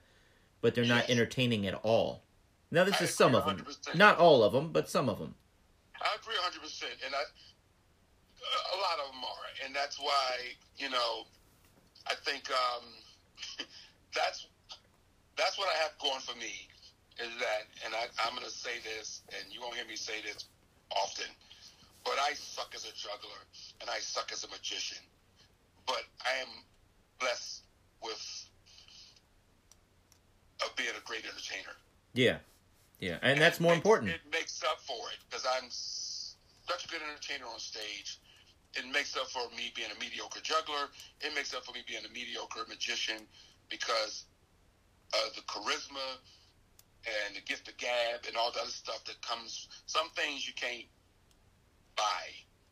[0.61, 2.23] but they're not entertaining at all.
[2.71, 5.17] Now, this I is some agree of them, not all of them, but some of
[5.17, 5.33] them.
[5.99, 10.89] I agree 100, percent and I, a lot of them are, and that's why you
[10.89, 11.25] know,
[12.07, 12.85] I think um,
[14.15, 14.47] that's
[15.37, 16.67] that's what I have going for me
[17.19, 20.21] is that, and I, I'm going to say this, and you won't hear me say
[20.23, 20.45] this
[20.91, 21.27] often,
[22.05, 23.43] but I suck as a juggler
[23.81, 25.03] and I suck as a magician,
[25.85, 26.47] but I am
[27.19, 27.63] blessed
[28.01, 28.45] with
[30.65, 31.75] of being a great entertainer.
[32.13, 32.37] Yeah,
[32.99, 34.11] yeah, and that's more makes- important.
[34.11, 38.19] It makes up for it because I'm such a good entertainer on stage.
[38.75, 40.89] It makes up for me being a mediocre juggler.
[41.21, 43.25] It makes up for me being a mediocre magician
[43.69, 44.25] because
[45.13, 46.19] of the charisma
[47.05, 49.67] and the gift of gab and all the other stuff that comes.
[49.85, 50.85] Some things you can't
[51.95, 52.23] buy.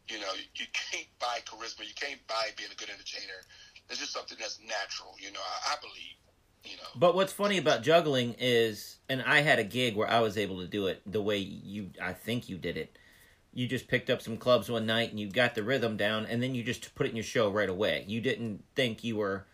[0.07, 1.87] You know, you can't buy charisma.
[1.87, 3.41] You can't buy being a good entertainer.
[3.89, 5.15] It's just something that's natural.
[5.19, 6.15] You know, I, I believe.
[6.63, 6.89] You know.
[6.95, 10.59] But what's funny about juggling is, and I had a gig where I was able
[10.61, 12.97] to do it the way you, I think you did it.
[13.57, 16.43] You just picked up some clubs one night and you got the rhythm down, and
[16.43, 18.05] then you just put it in your show right away.
[18.07, 19.47] You didn't think you were.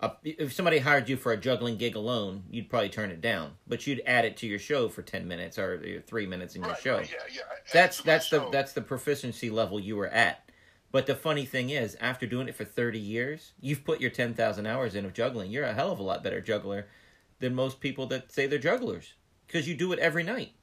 [0.00, 3.52] A, if somebody hired you for a juggling gig alone, you'd probably turn it down.
[3.68, 6.62] But you'd add it to your show for ten minutes or or three minutes in
[6.62, 6.96] your Right, show.
[6.96, 7.42] right, yeah, yeah.
[7.72, 8.50] That's that's the show.
[8.50, 10.50] that's the proficiency level you were at.
[10.90, 14.34] But the funny thing is, after doing it for thirty years, you've put your ten
[14.34, 15.52] thousand hours in of juggling.
[15.52, 16.88] You're a hell of a lot better juggler
[17.38, 19.14] than most people that say they're jugglers
[19.46, 20.54] because you do it every night.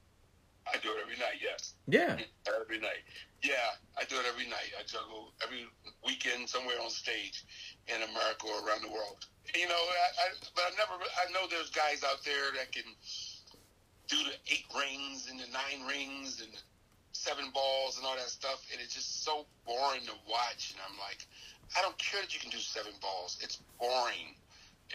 [0.68, 0.98] I do it every night.
[1.00, 1.01] Yes.
[1.92, 2.16] Yeah,
[2.48, 3.04] Every night.
[3.44, 4.72] Yeah, I do it every night.
[4.80, 5.68] I juggle every
[6.08, 7.44] weekend somewhere on stage
[7.92, 9.28] in America or around the world.
[9.54, 10.26] You know, I, I,
[10.56, 10.96] but I never.
[11.04, 12.88] I know there's guys out there that can
[14.08, 16.64] do the eight rings and the nine rings and the
[17.12, 20.72] seven balls and all that stuff, and it's just so boring to watch.
[20.72, 21.28] And I'm like,
[21.76, 23.36] I don't care that you can do seven balls.
[23.44, 24.40] It's boring.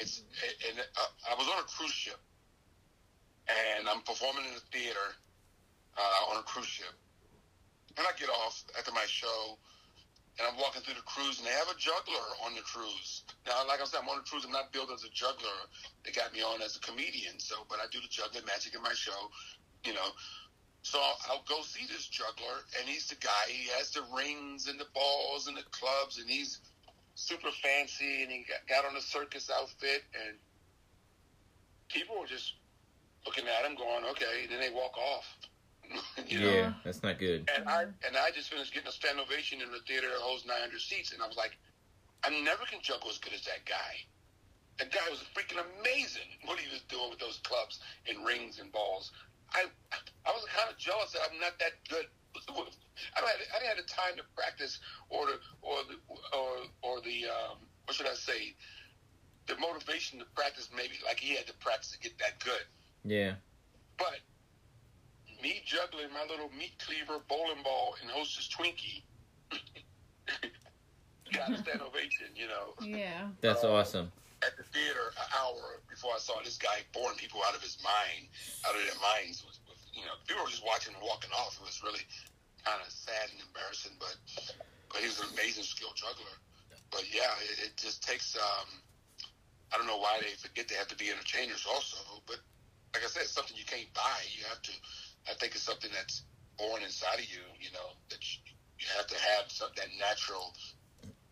[0.01, 0.22] It's
[0.72, 2.20] and uh, I was on a cruise ship,
[3.53, 5.12] and I'm performing in a theater
[5.97, 6.92] uh, on a cruise ship.
[7.97, 9.59] And I get off after my show,
[10.38, 13.24] and I'm walking through the cruise, and they have a juggler on the cruise.
[13.47, 14.44] Now, like I said, I'm on the cruise.
[14.44, 15.64] I'm not billed as a juggler.
[16.05, 17.40] They got me on as a comedian.
[17.40, 19.16] So, but I do the juggling magic in my show,
[19.84, 20.12] you know.
[20.82, 23.49] So I'll go see this juggler, and he's the guy.
[23.49, 26.61] He has the rings and the balls and the clubs, and he's
[27.16, 30.36] super fancy, and he got, got on a circus outfit, and
[31.88, 32.55] people were just
[33.24, 35.24] looking at him, going, "Okay." And then they walk off.
[36.28, 36.53] you know?
[36.53, 37.49] Yeah, that's not good.
[37.55, 40.45] And I and I just finished getting a stand ovation in the theater that holds
[40.47, 41.57] 900 seats, and I was like,
[42.24, 44.03] I never can juggle as good as that guy.
[44.78, 46.28] That guy was freaking amazing.
[46.45, 49.12] What he was doing with those clubs and rings and balls.
[49.53, 49.66] I
[50.26, 52.07] I was kind of jealous that I'm not that good.
[52.37, 55.97] I don't have, I didn't have the time to practice or the or the
[56.37, 58.55] or or the um, what should I say
[59.47, 62.66] the motivation to practice maybe like he had to practice to get that good.
[63.05, 63.34] Yeah.
[63.99, 64.20] But
[65.43, 69.03] me juggling my little meat cleaver bowling ball and hostess Twinkie
[71.32, 72.74] got a stand ovation, you know.
[72.80, 73.28] Yeah.
[73.41, 74.12] That's Uh, awesome.
[74.45, 77.78] At the theater, an hour before I saw this guy boring people out of his
[77.82, 78.28] mind,
[78.68, 79.43] out of their minds.
[79.43, 81.57] Was, was, you know, people were just watching him walking off.
[81.59, 82.05] It was really
[82.64, 84.14] kind of sad and embarrassing, but
[84.93, 86.37] but he was an amazing skilled juggler.
[86.93, 88.37] But yeah, it, it just takes.
[88.37, 88.68] Um,
[89.72, 92.39] I don't know why they forget they have to be entertainers also, but
[92.95, 94.20] like I said, it's something you can't buy.
[94.37, 94.72] You have to.
[95.30, 96.22] I think it's something that's
[96.58, 97.42] born inside of you.
[97.60, 100.54] You know that you, you have to have some, that natural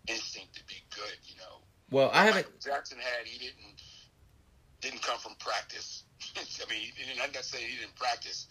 [0.09, 1.17] instinct to be good.
[1.25, 2.47] You know, Well, I haven't.
[2.47, 3.27] Michael Jackson had.
[3.27, 3.81] He didn't
[4.81, 6.05] didn't come from practice.
[6.37, 6.91] I mean,
[7.23, 8.47] I'm not saying he didn't practice,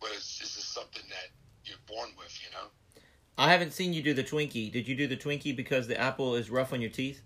[0.00, 1.30] but it's this is something that
[1.64, 2.38] you're born with.
[2.44, 3.02] You know.
[3.36, 4.70] I haven't seen you do the Twinkie.
[4.70, 7.20] Did you do the Twinkie because the apple is rough on your teeth?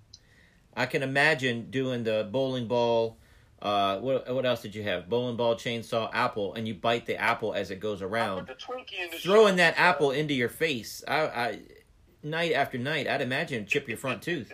[0.74, 3.18] I can imagine doing the bowling ball.
[3.61, 5.09] Uh, what what else did you have?
[5.09, 8.64] Bowling ball, chainsaw, apple, and you bite the apple as it goes around, put the
[8.64, 11.02] Twinkie in the throwing that apple into your face.
[11.09, 11.61] I, I
[12.22, 14.52] night after night, I'd imagine chip your front tooth.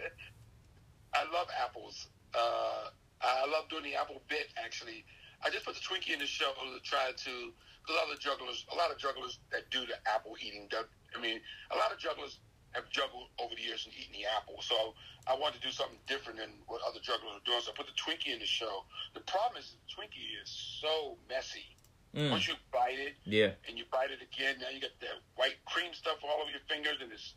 [1.15, 2.09] I love apples.
[2.35, 2.89] Uh,
[3.21, 4.49] I love doing the apple bit.
[4.57, 5.05] Actually,
[5.45, 7.53] I just put the Twinkie in the show to try to.
[7.85, 10.67] Because other jugglers, a lot of jugglers that do the apple eating.
[11.15, 11.39] I mean,
[11.71, 12.39] a lot of jugglers
[12.75, 14.59] have juggled over the years and eaten the apple.
[14.63, 14.95] So
[15.27, 17.63] I wanted to do something different than what other jugglers are doing.
[17.63, 18.85] So I put the Twinkie in the show.
[19.15, 20.51] The problem is the Twinkie is
[20.83, 21.65] so messy.
[22.15, 24.57] Mm, Once you bite it, yeah, and you bite it again.
[24.63, 27.35] Now you got that white cream stuff all over your fingers, and it's,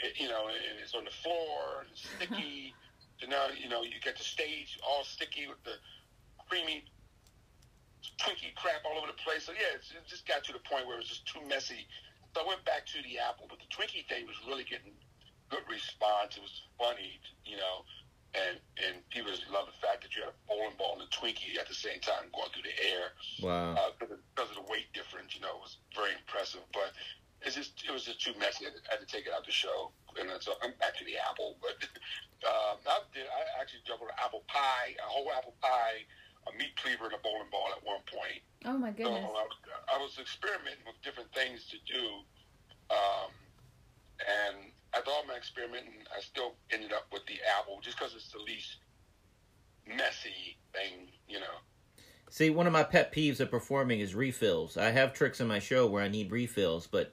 [0.00, 2.72] it, you know, and it's on the floor, and it's sticky.
[3.20, 5.76] so now you know you get the stage all sticky with the
[6.48, 6.84] creamy
[8.18, 9.44] Twinkie crap all over the place.
[9.44, 11.86] So yeah, it's, it just got to the point where it was just too messy.
[12.34, 14.92] So I went back to the apple, but the Twinkie thing was really getting
[15.48, 16.36] good response.
[16.36, 17.84] It was funny, you know,
[18.36, 21.10] and and people just love the fact that you had a bowling ball and a
[21.10, 23.72] Twinkie at the same time going through the air wow.
[23.74, 26.60] uh, because of- the weight difference, you know, it was very impressive.
[26.74, 26.90] But
[27.42, 28.66] it's just it was just too messy.
[28.66, 30.98] I had to, I had to take it out the show, and so I'm back
[30.98, 31.56] to the apple.
[31.62, 31.78] But
[32.50, 33.26] um, I did.
[33.30, 36.04] I actually juggled an apple pie, a whole apple pie,
[36.48, 38.42] a meat cleaver, and a bowling ball at one point.
[38.64, 39.24] Oh my So goodness.
[39.24, 39.58] I was,
[39.94, 42.04] I was experimenting with different things to do,
[42.90, 43.30] um,
[44.18, 48.32] and after all my experimenting, I still ended up with the apple just because it's
[48.32, 48.78] the least
[49.86, 51.56] messy thing, you know.
[52.30, 54.76] See, one of my pet peeves of performing is refills.
[54.76, 57.12] I have tricks in my show where I need refills, but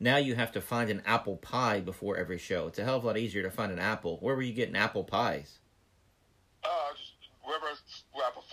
[0.00, 2.66] now you have to find an apple pie before every show.
[2.66, 4.18] It's a hell of a lot easier to find an apple.
[4.20, 5.58] Where were you getting apple pies?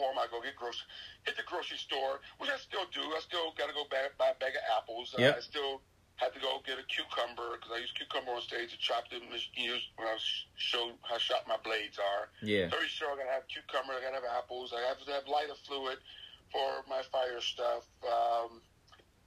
[0.01, 0.89] Where I go get grocery,
[1.29, 3.05] hit the grocery store, which I still do.
[3.13, 5.13] I still got to go buy, buy a bag of apples.
[5.13, 5.85] Uh, I still
[6.17, 9.21] had to go get a cucumber because I use cucumber on stage to chop them.
[9.29, 10.17] Use when I
[10.57, 12.33] show how sharp my blades are.
[12.41, 12.73] Yeah.
[12.73, 13.93] Every show I gotta have cucumber.
[13.93, 14.73] I gotta have apples.
[14.73, 16.01] I have to have lighter fluid
[16.49, 17.85] for my fire stuff.
[18.01, 18.61] Um,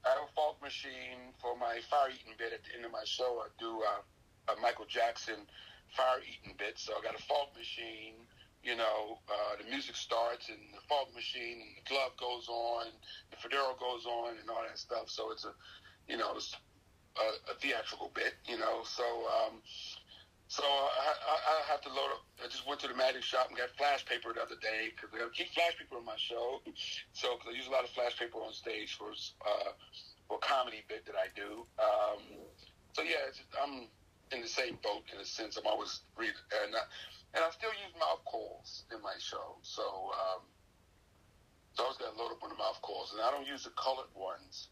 [0.04, 3.06] I have a fog machine for my fire eating bit at the end of my
[3.06, 3.40] show.
[3.40, 5.46] I do uh, a Michael Jackson
[5.96, 8.18] fire eating bit, so I got a fog machine.
[8.64, 12.86] You know, uh, the music starts and the fog machine and the glove goes on,
[13.30, 15.10] the fedora goes on, and all that stuff.
[15.10, 15.52] So it's a,
[16.08, 16.56] you know, it's
[17.20, 18.34] a, a theatrical bit.
[18.48, 19.60] You know, so um,
[20.48, 22.24] so I, I, I have to load up.
[22.42, 25.12] I just went to the magic shop and got flash paper the other day because
[25.12, 26.60] I keep flash paper in my show.
[27.12, 29.12] So because I use a lot of flash paper on stage for
[29.44, 29.72] uh,
[30.28, 31.64] for comedy bit that I do.
[31.78, 32.20] Um,
[32.92, 33.28] so yeah,
[33.62, 33.86] I'm
[34.32, 35.56] in the same boat in a sense.
[35.56, 36.32] I'm always read
[36.64, 36.82] and I,
[37.34, 39.56] and I still use mouth coils in my show.
[39.62, 40.42] So um,
[41.74, 43.64] so I always got to load up on the mouth coils, and I don't use
[43.64, 44.68] the colored ones.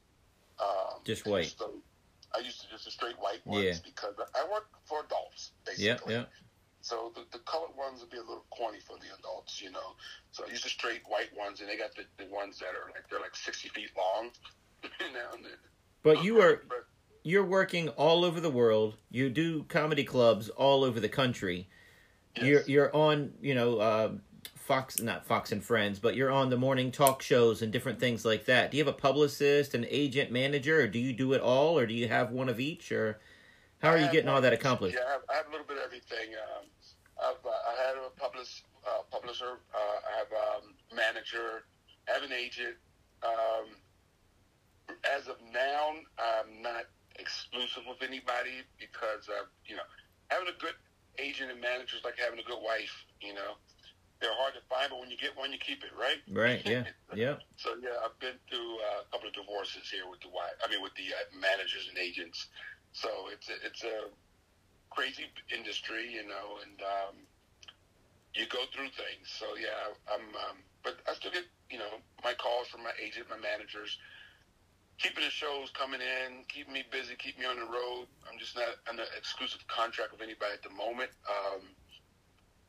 [0.61, 1.55] Um, Just white.
[1.59, 1.75] So
[2.35, 3.75] I used to just the straight white ones Yeah.
[3.85, 6.15] because I work for adults basically.
[6.15, 6.21] yeah.
[6.21, 6.25] yeah.
[6.85, 9.95] So the, the colored ones would be a little corny for the adults, you know.
[10.33, 12.91] So I use the straight white ones, and they got the, the ones that are
[12.95, 14.31] like they're like sixty feet long.
[15.01, 15.53] you know, and then-
[16.03, 16.63] But you are
[17.25, 18.97] you're working all over the world.
[19.11, 21.69] You do comedy clubs all over the country.
[22.37, 22.45] Yes.
[22.45, 24.13] You're you're on, you know, uh,
[24.57, 28.25] Fox, not Fox and Friends, but you're on the morning talk shows and different things
[28.25, 28.71] like that.
[28.71, 31.87] Do you have a publicist, an agent, manager, or do you do it all, or
[31.87, 33.19] do you have one of each, or
[33.81, 34.97] how are you getting all that accomplished?
[34.97, 36.35] Yeah, I have, I have a little bit of everything.
[36.39, 36.67] Um,
[37.19, 39.59] I've uh, I had a publish, uh, publisher.
[39.75, 41.65] Uh, I have a um, manager.
[42.09, 42.77] I have an agent.
[43.23, 43.77] Um,
[45.05, 46.85] as of now, I'm not
[47.19, 49.83] exclusive with anybody because uh, you know
[50.29, 50.75] having a good
[51.19, 52.93] agent and manager is like having a good wife.
[53.21, 53.59] You know,
[54.21, 56.21] they're hard to find, but when you get one, you keep it, right?
[56.31, 56.63] Right?
[56.65, 56.85] Yeah.
[57.13, 57.37] Yeah.
[57.61, 60.57] So yeah, I've been through uh, a couple of divorces here with the wife.
[60.65, 62.49] I mean, with the uh, managers and agents.
[62.97, 64.09] So it's a, it's a
[64.89, 67.15] crazy industry, you know, and um,
[68.33, 69.29] you go through things.
[69.29, 70.25] So yeah, I'm.
[70.49, 73.99] Um, but I still get you know my calls from my agent, my managers,
[74.99, 78.07] keeping the shows coming in, keeping me busy, keep me on the road.
[78.29, 81.11] I'm just not under exclusive contract with anybody at the moment.
[81.29, 81.63] Um,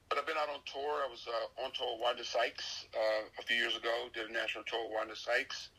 [0.09, 1.01] but I've been out on tour.
[1.01, 4.09] I was uh, on tour with Wanda Sykes uh, a few years ago.
[4.13, 5.69] Did a national tour with Wanda Sykes.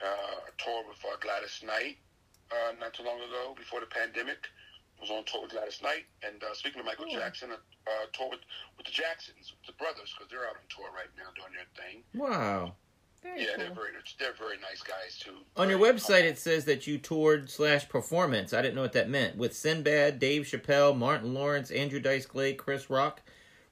[0.00, 2.00] Uh, a tour with uh, Gladys Knight
[2.48, 4.48] uh, not too long ago before the pandemic.
[4.96, 6.08] I was on tour with Gladys Knight.
[6.24, 7.20] And uh, speaking of Michael Cool.
[7.20, 8.40] Jackson, a uh, tour with,
[8.76, 12.00] with the Jacksons, the brothers, because they're out on tour right now doing their thing.
[12.16, 12.80] Wow.
[13.22, 15.32] Very yeah, they're very they're very nice guys too.
[15.56, 16.28] On your website, humble.
[16.30, 18.54] it says that you toured slash performance.
[18.54, 19.36] I didn't know what that meant.
[19.36, 23.20] With Sinbad, Dave Chappelle, Martin Lawrence, Andrew Dice Clay, Chris Rock.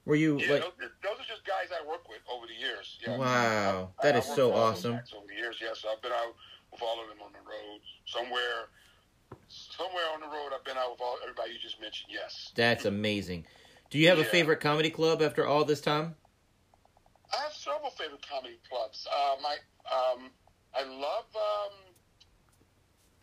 [0.05, 0.61] Were you Yeah, like?
[0.61, 2.97] those, those are just guys I work with over the years.
[3.05, 3.17] Yeah.
[3.17, 4.91] Wow, I- that I is worked so with awesome.
[4.93, 6.35] guys Over the years, yes, I've been out
[6.71, 7.79] with all of them on the road.
[8.05, 8.69] Somewhere,
[9.47, 12.11] somewhere on the road, I've been out with all everybody you just mentioned.
[12.13, 13.45] Yes, That's amazing.
[13.89, 16.15] Do you have a favorite comedy club after all this time?
[17.33, 19.05] I have several favorite comedy clubs.
[19.05, 19.55] Uh, my,
[19.85, 20.31] um,
[20.73, 21.75] I love um,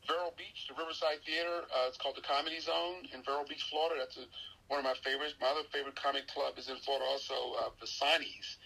[0.06, 1.66] Vero Beach, the Riverside Theater.
[1.74, 3.98] Uh, it's called the Comedy Zone in Vero Beach, Florida.
[3.98, 4.30] That's a,
[4.68, 5.34] one of my favorites.
[5.40, 8.58] My other favorite comedy club is in Florida, also uh, Visani's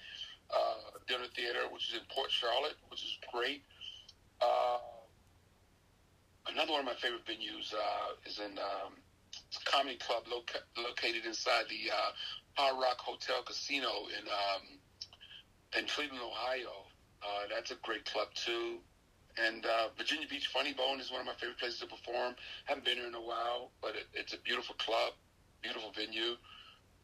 [0.53, 3.65] uh, Dinner Theater, which is in Port Charlotte, which is great.
[4.41, 4.81] Uh,
[6.53, 9.01] another one of my favorite venues uh, is in um,
[9.49, 12.11] it's a comedy club loca- located inside the uh,
[12.55, 14.80] Hard Rock Hotel Casino in um,
[15.79, 16.87] in Cleveland, Ohio.
[17.23, 18.79] Uh, that's a great club too.
[19.39, 22.35] And uh, Virginia Beach Funny Bone is one of my favorite places to perform.
[22.65, 25.15] Haven't been there in a while, but it, it's a beautiful club,
[25.63, 26.35] beautiful venue.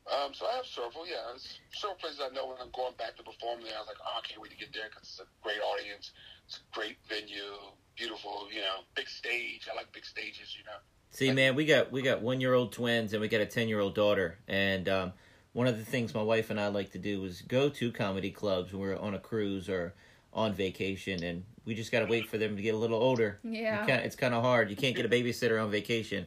[0.07, 1.35] Um, so I have several, yeah.
[1.73, 3.75] Several places I know when I'm going back to perform there.
[3.75, 6.13] I was like, oh, I can't wait to get there because it's a great audience.
[6.47, 7.59] It's a great venue,
[7.97, 9.67] beautiful, you know, big stage.
[9.71, 10.79] I like big stages, you know.
[11.11, 13.69] See, man, we got we got one year old twins and we got a ten
[13.69, 15.13] year old daughter, and um,
[15.57, 18.31] one of the things my wife and I like to do is go to comedy
[18.31, 19.95] clubs when we're on a cruise or
[20.35, 23.39] on vacation, and we just got to wait for them to get a little older.
[23.43, 23.87] Yeah.
[23.87, 24.69] Can't, it's kind of hard.
[24.69, 26.27] You can't get a babysitter on vacation.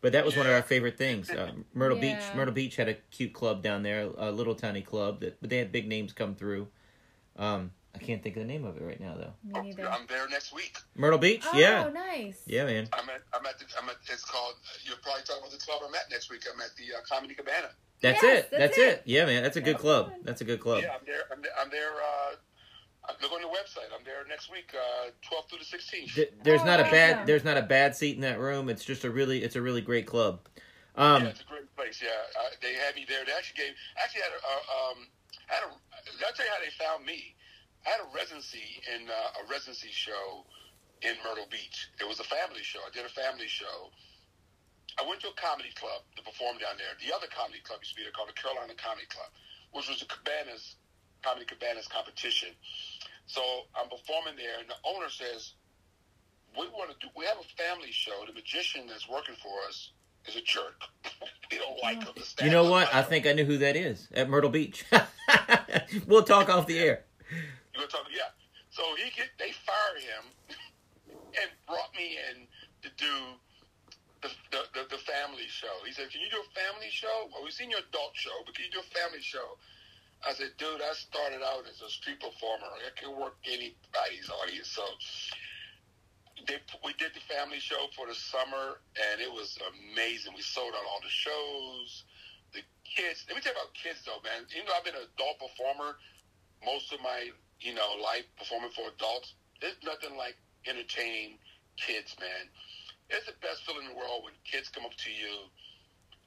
[0.00, 1.28] But that was one of our favorite things.
[1.28, 5.20] Uh, Myrtle Beach, Myrtle Beach had a cute club down there, a little tiny club
[5.20, 6.66] that, but they had big names come through.
[7.36, 9.32] Um, I can't think of the name of it right now though.
[9.44, 9.90] Me neither.
[9.90, 10.78] I'm there next week.
[10.96, 12.40] Myrtle Beach, Oh, yeah, nice.
[12.46, 12.88] yeah, man.
[12.92, 15.80] I'm at, I'm at, the, I'm at, it's called, you're probably talking about the club
[15.86, 16.42] I'm at next week.
[16.52, 17.68] I'm at the uh, Comedy Cabana.
[18.00, 18.50] That's Yes, it.
[18.50, 18.82] that's That's, it.
[18.82, 19.02] it.
[19.04, 19.42] Yeah, man.
[19.42, 20.10] That's a good club.
[20.24, 20.82] That's a good club.
[20.82, 21.22] Yeah, I'm there.
[21.30, 21.52] I'm there.
[21.60, 23.92] I'm there uh, look on the website.
[23.96, 26.14] I'm there next week, uh, 12th through the 16th.
[26.14, 27.14] Th- There's Oh, not a bad.
[27.14, 27.26] awesome.
[27.26, 28.68] There's not a bad seat in that room.
[28.68, 29.42] It's just a really.
[29.44, 30.40] It's a really great club.
[30.96, 32.00] Um, yeah, it's a great place.
[32.02, 33.24] Yeah, uh, they had me there.
[33.24, 33.74] They actually gave.
[34.02, 34.40] Actually had a.
[34.42, 35.06] Uh, um,
[35.46, 36.26] had a.
[36.26, 37.34] I'll tell you how they found me.
[37.86, 40.46] I had a residency in uh, a residency show
[41.02, 41.90] in Myrtle Beach.
[41.98, 42.78] It was a family show.
[42.86, 43.90] I did a family show.
[45.00, 46.94] I went to a comedy club to perform down there.
[47.00, 49.30] The other comedy club used to be there called the Carolina Comedy Club,
[49.72, 50.76] which was a cabanas
[51.24, 52.50] comedy cabanas competition.
[53.26, 53.42] So
[53.74, 55.54] I'm performing there, and the owner says,
[56.58, 57.10] "We want to do.
[57.16, 58.22] We have a family show.
[58.26, 59.90] The magician that's working for us
[60.26, 60.82] is a jerk.
[61.50, 62.14] we don't like him.
[62.44, 62.86] You know what?
[62.86, 64.84] like I him." think I knew who that is at Myrtle Beach.
[66.06, 67.04] we'll talk off the air.
[67.92, 68.32] Talking, yeah.
[68.72, 70.24] So he get they fired him
[71.12, 72.48] and brought me in
[72.80, 73.14] to do
[74.24, 75.84] the, the, the, the family show.
[75.84, 77.28] He said, "Can you do a family show?
[77.28, 79.60] Well, we've seen your adult show, but can you do a family show?"
[80.24, 82.72] I said, "Dude, I started out as a street performer.
[82.80, 84.88] I can work anybody's audience." So
[86.48, 90.32] they, we did the family show for the summer, and it was amazing.
[90.32, 92.08] We sold out all the shows.
[92.56, 93.28] The kids.
[93.28, 94.48] Let me tell you about kids, though, man.
[94.56, 96.00] Even though I've been an adult performer
[96.64, 97.30] most of my
[97.62, 100.36] you know life performing for adults, there's nothing like
[100.66, 101.38] entertaining
[101.76, 102.50] kids, man.
[103.10, 105.48] It's the best feeling in the world when kids come up to you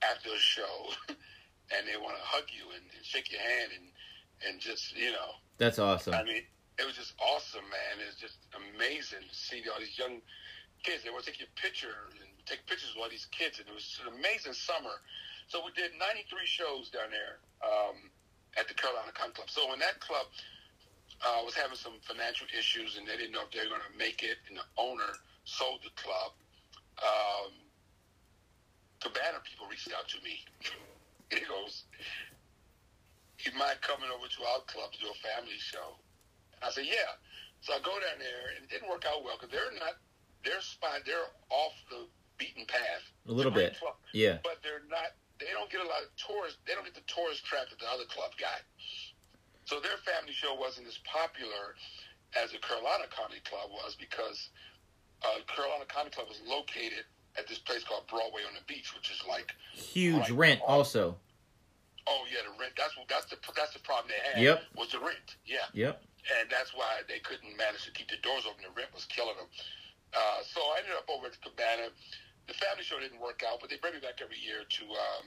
[0.04, 0.92] after a show
[1.74, 3.88] and they want to hug you and, and shake your hand and
[4.48, 6.14] and just you know That's awesome.
[6.14, 6.44] I mean,
[6.78, 8.04] it was just awesome, man.
[8.04, 10.20] It's just amazing to see all these young
[10.84, 11.04] kids.
[11.04, 14.00] They would take your picture and take pictures with all these kids, and it was
[14.04, 15.02] an amazing summer.
[15.48, 18.12] So we did 93 shows down there um,
[18.58, 19.50] at the Carolina Comedy Club.
[19.50, 20.28] So when that club
[21.24, 23.98] uh, was having some financial issues, and they didn't know if they were going to
[23.98, 26.32] make it, and the owner sold the club.
[27.00, 27.52] Um,
[29.02, 30.42] Cabana people reached out to me.
[31.32, 31.86] he goes,
[33.46, 36.00] "You mind coming over to our club to do a family show?"
[36.64, 37.14] I said, "Yeah."
[37.62, 39.98] So I go down there, and it didn't work out well because they're not,
[40.46, 42.06] they're spot, they're off the
[42.38, 43.02] beaten path.
[43.26, 43.80] A little It's a great bit.
[43.82, 44.38] club, Yeah.
[44.44, 45.18] but they're not.
[45.40, 46.60] They don't get a lot of tourists.
[46.66, 48.62] They don't get the tourist traffic that the other club got.
[49.66, 51.74] So their family show wasn't as popular
[52.38, 54.50] as the Carolina Comedy Club was because
[55.26, 57.06] uh, Carolina Comedy Club was located
[57.38, 60.58] at this place called Broadway on the Beach, which is like, Huge Right.
[60.58, 61.18] rent also.
[62.08, 62.74] oh yeah, the rent.
[62.78, 64.38] That's what that's the that's the problem they had.
[64.42, 64.64] Yep.
[64.78, 65.36] Was the rent?
[65.46, 65.66] Yeah.
[65.74, 65.98] Yep.
[66.40, 68.62] and that's why they couldn't manage to keep the doors open.
[68.66, 69.50] The rent was killing them.
[70.14, 71.90] Uh, so I ended up over at the Cabana.
[72.48, 75.26] The family show didn't work out, but they bring me back every year to um,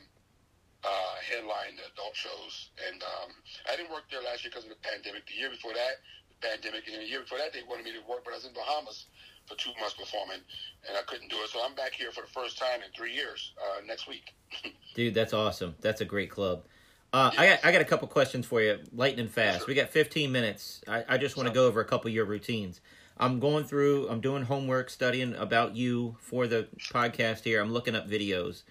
[0.84, 2.70] uh, headline the adult shows.
[2.86, 3.30] And um,
[3.66, 5.26] I didn't work there last year because of the pandemic.
[5.26, 8.04] The year before that, the pandemic, and the year before that, they wanted me to
[8.06, 9.06] work, but I was in Bahamas
[9.48, 10.40] for two months performing,
[10.86, 11.50] and I couldn't do it.
[11.50, 14.34] So I'm back here for the first time in three years uh, next week.
[14.94, 15.74] Dude, that's awesome.
[15.80, 16.64] That's a great club.
[17.12, 19.66] Uh, I got I got a couple questions for you, lightning fast.
[19.66, 20.82] We got 15 minutes.
[20.86, 22.82] I, I just want to go over a couple of your routines.
[23.16, 24.08] I'm going through.
[24.08, 27.62] I'm doing homework, studying about you for the podcast here.
[27.62, 28.62] I'm looking up videos,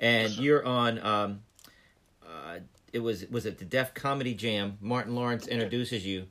[0.00, 0.98] and you're on.
[0.98, 1.42] Um,
[2.26, 2.58] uh,
[2.92, 4.78] it was was it the Def Comedy Jam?
[4.80, 6.26] Martin Lawrence introduces you,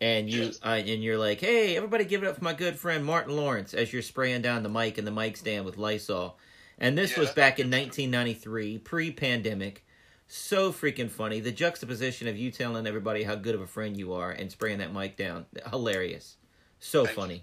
[0.00, 0.60] and you Yes.
[0.64, 3.74] uh, and you're like, "Hey, everybody, give it up for my good friend Martin Lawrence!"
[3.74, 6.38] As you're spraying down the mic and the mic stand with Lysol.
[6.78, 9.84] And this Yeah, was back in 1993, pre-pandemic.
[10.26, 11.38] So freaking funny.
[11.40, 14.78] The juxtaposition of you telling everybody how good of a friend you are and spraying
[14.78, 15.46] that mic down.
[15.70, 16.36] Hilarious.
[16.80, 17.22] So Thank you.
[17.22, 17.42] funny.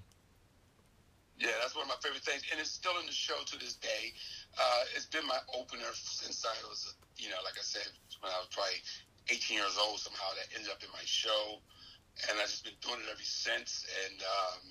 [1.40, 3.74] Yeah, that's one of my favorite things, and it's still in the show to this
[3.76, 4.14] day.
[4.60, 7.86] Uh, it's been my opener since I was, you know, like I said,
[8.20, 8.82] when I was probably
[9.30, 10.02] 18 years old.
[10.02, 11.62] Somehow that ended up in my show,
[12.28, 13.86] and I've just been doing it ever since.
[14.06, 14.62] And um,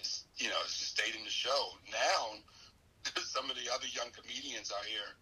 [0.00, 1.76] it's, you know, it's just stayed in the show.
[1.92, 2.40] Now,
[3.20, 5.12] some of the other young comedians out here,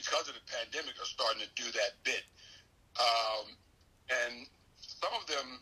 [0.00, 2.24] because of the pandemic, are starting to do that bit,
[2.96, 3.52] um,
[4.08, 4.48] and
[4.80, 5.60] some of them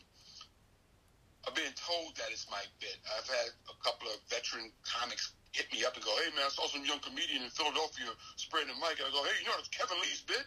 [1.45, 2.95] are being told that it's my bit.
[3.07, 6.53] I've had a couple of veteran comics hit me up and go, "Hey man, I
[6.53, 9.73] saw some young comedian in Philadelphia spraying the mic." I go, "Hey, you know it's
[9.73, 10.45] Kevin Lee's bit?"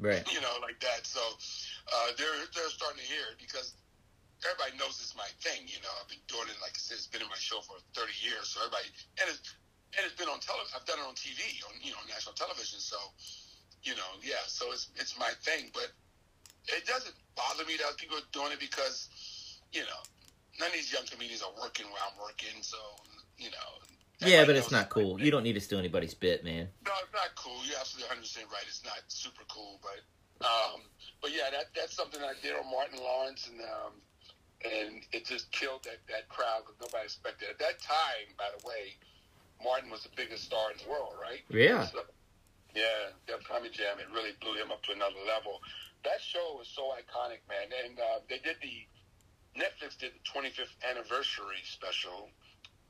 [0.00, 0.24] Right.
[0.32, 1.04] You know, like that.
[1.04, 3.76] So uh, they're they're starting to hear it because
[4.44, 5.68] everybody knows it's my thing.
[5.68, 7.80] You know, I've been doing it like I said, it's been in my show for
[7.96, 8.52] 30 years.
[8.52, 8.88] So everybody
[9.20, 9.40] and it's
[9.96, 10.72] and it's been on television.
[10.76, 12.80] I've done it on TV on you know national television.
[12.80, 12.96] So
[13.84, 14.44] you know, yeah.
[14.48, 15.92] So it's it's my thing, but
[16.68, 19.08] it doesn't bother me that people are doing it because
[19.72, 20.00] you know
[20.60, 22.60] none of these young comedians are working where I'm working.
[22.60, 22.80] So
[23.40, 23.70] you know.
[24.20, 25.18] Yeah, but it's not cool.
[25.18, 26.68] my You don't need to steal anybody's bit, man.
[26.84, 27.60] no, it's not cool.
[27.66, 28.64] You're absolutely 100 percent right.
[28.66, 30.00] It's not super cool, but
[30.44, 30.80] um,
[31.20, 33.92] but yeah, that that's something I did on Martin Lawrence, and um,
[34.64, 37.48] and it just killed that that crowd because nobody expected.
[37.48, 37.50] it.
[37.56, 38.96] At that time, by the way,
[39.62, 41.40] Martin was the biggest star in the world, right?
[41.48, 41.86] Yeah.
[41.86, 42.00] So,
[42.74, 43.98] yeah, Def Comedy Jam.
[44.00, 45.60] It really blew him up to another level.
[46.04, 47.72] That show was so iconic, man.
[47.72, 48.84] And uh, they did the
[49.56, 52.28] Netflix did the 25th anniversary special,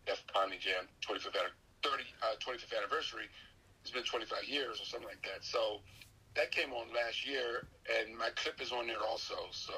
[0.07, 3.27] Def Comedy Jam 25th anni- 30 uh, 25th anniversary.
[3.83, 5.45] It's been 25 years or something like that.
[5.45, 5.81] So
[6.35, 9.35] that came on last year, and my clip is on there also.
[9.51, 9.75] So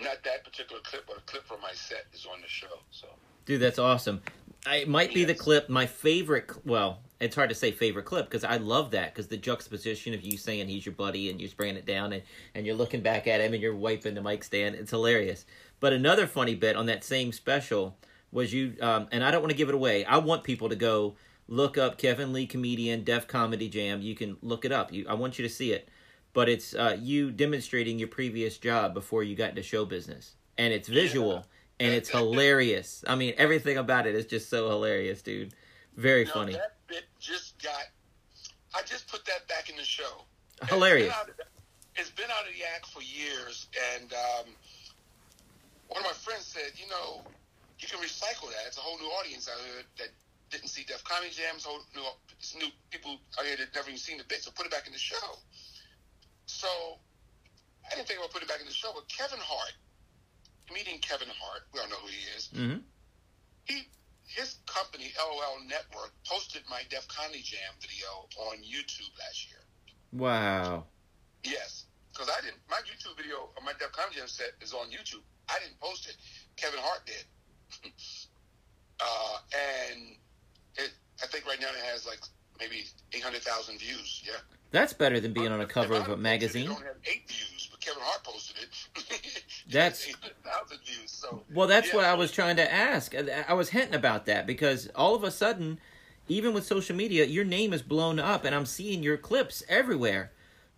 [0.00, 2.80] not that particular clip, but a clip from my set is on the show.
[2.90, 3.08] So
[3.44, 4.22] Dude, that's awesome.
[4.66, 6.50] I, it might be the clip, my favorite.
[6.64, 10.22] Well, it's hard to say favorite clip because I love that because the juxtaposition of
[10.22, 12.22] you saying he's your buddy and you're spraying it down and,
[12.54, 14.76] and you're looking back at him and you're wiping the mic stand.
[14.76, 15.44] It's hilarious.
[15.80, 17.96] But another funny bit on that same special
[18.32, 20.04] was you, um, and I don't want to give it away.
[20.04, 21.14] I want people to go
[21.48, 24.00] look up Kevin Lee comedian Def Comedy Jam.
[24.02, 24.92] You can look it up.
[24.92, 25.88] You, I want you to see it.
[26.32, 30.72] But it's uh, you demonstrating your previous job before you got into show business, and
[30.72, 31.44] it's visual
[31.78, 33.04] and it's hilarious.
[33.06, 35.52] I mean, everything about it is just so hilarious, dude.
[35.96, 36.52] Very No, funny.
[36.52, 37.88] That bit just got.
[38.74, 40.24] I just put that back in the show.
[40.68, 41.08] Hilarious.
[41.08, 41.46] It's been, out of,
[41.96, 43.66] it's been out of the act for years,
[43.96, 44.46] and um,
[45.88, 47.22] one of my friends said, you know,
[47.82, 48.62] you can recycle that.
[48.66, 50.08] It's a whole new audience out here that
[50.50, 51.64] didn't see Def Comedy Jams.
[51.64, 52.06] Whole new,
[52.58, 54.42] new people out here that never even seen the bit.
[54.42, 55.38] So put it back in the show.
[56.46, 56.68] So
[57.90, 59.74] I didn't think about putting it back in the show, but Kevin Hart,
[60.68, 62.78] comedian Kevin Hart, we all know who he is Mm-hmm.
[63.64, 63.88] he
[64.26, 68.08] his company LOL Network posted my Def Comedy Jam video
[68.48, 69.60] on YouTube last year.
[70.12, 70.86] Wow.
[71.44, 72.60] Yes, because I didn't.
[72.70, 75.20] My YouTube video of my Def Comedy Jam set is on YouTube.
[75.48, 76.16] I didn't post it.
[76.56, 77.24] Kevin Hart did.
[79.00, 79.36] Uh,
[79.92, 80.00] and
[80.76, 80.90] it
[81.22, 82.20] I think right now it has like
[82.58, 84.22] maybe eight hundred thousand views.
[84.24, 84.32] Yeah.
[84.70, 86.70] That's better than being on a cover of a magazine.
[86.70, 89.44] It eight views, but Kevin Hart posted it.
[89.70, 91.10] That's- eight hundred thousand views.
[91.10, 93.14] So Well, that's yeah, what I was trying to ask.
[93.14, 95.78] I was hinting about that because all of a sudden,
[96.28, 100.32] even with social media, your name is blown up, and I'm seeing your clips everywhere.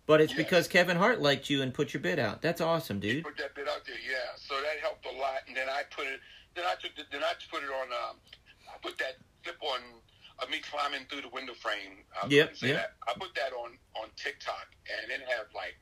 [0.07, 0.37] But it's Yes.
[0.37, 2.41] because Kevin Hart liked you and put your bid out.
[2.41, 3.23] That's awesome, dude.
[3.23, 4.35] Put that bit out there, yeah.
[4.37, 6.19] So that helped a lot, and then I put it.
[6.55, 6.95] Then I took.
[6.95, 7.87] The, then I put it on.
[7.91, 8.15] Um,
[8.71, 9.79] I put that clip on
[10.39, 12.03] of me climbing through the window frame.
[12.21, 12.95] I Yep, yep.
[13.07, 14.67] I put that on on TikTok,
[15.01, 15.77] and it had like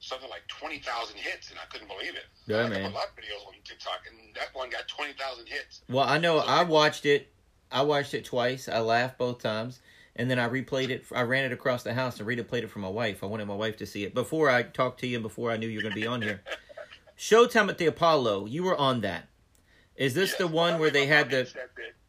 [0.00, 2.26] something like twenty thousand hits, and I couldn't believe it.
[2.46, 2.90] Yeah, I man.
[2.90, 5.82] a lot of videos on TikTok, and that one got twenty thousand hits.
[5.88, 7.32] Well, I know I watched it.
[7.72, 8.68] I watched it twice.
[8.68, 9.80] I laughed both times,
[10.16, 11.04] and then I replayed it.
[11.14, 13.22] I ran it across the house and replayed it for my wife.
[13.22, 15.56] I wanted my wife to see it before I talked to you and before I
[15.56, 16.42] knew you were going to be on here.
[17.18, 18.46] Showtime at the Apollo.
[18.46, 19.29] You were on that.
[20.00, 21.46] Is this Yes, the one where they had the?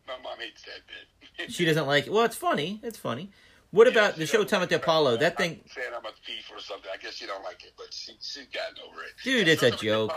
[0.07, 1.49] My mom hates that bit.
[1.53, 2.13] She doesn't like it.
[2.13, 2.79] Well, it's funny.
[2.83, 3.29] It's funny.
[3.71, 4.75] What about the show doesn't at the.
[4.77, 5.11] Apollo?
[5.11, 6.89] I'm- That thing, I'm saying I'm a thief or something.
[6.93, 9.11] I guess she don't like it, but she she's gotten over it.
[9.23, 10.09] Dude, Yeah, it's a Showtime at the joke.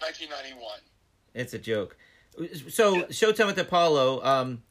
[0.00, 0.70] 1991.
[1.34, 1.96] it's a joke.
[2.70, 4.22] So Showtime at the Apollo.
[4.22, 4.62] Um,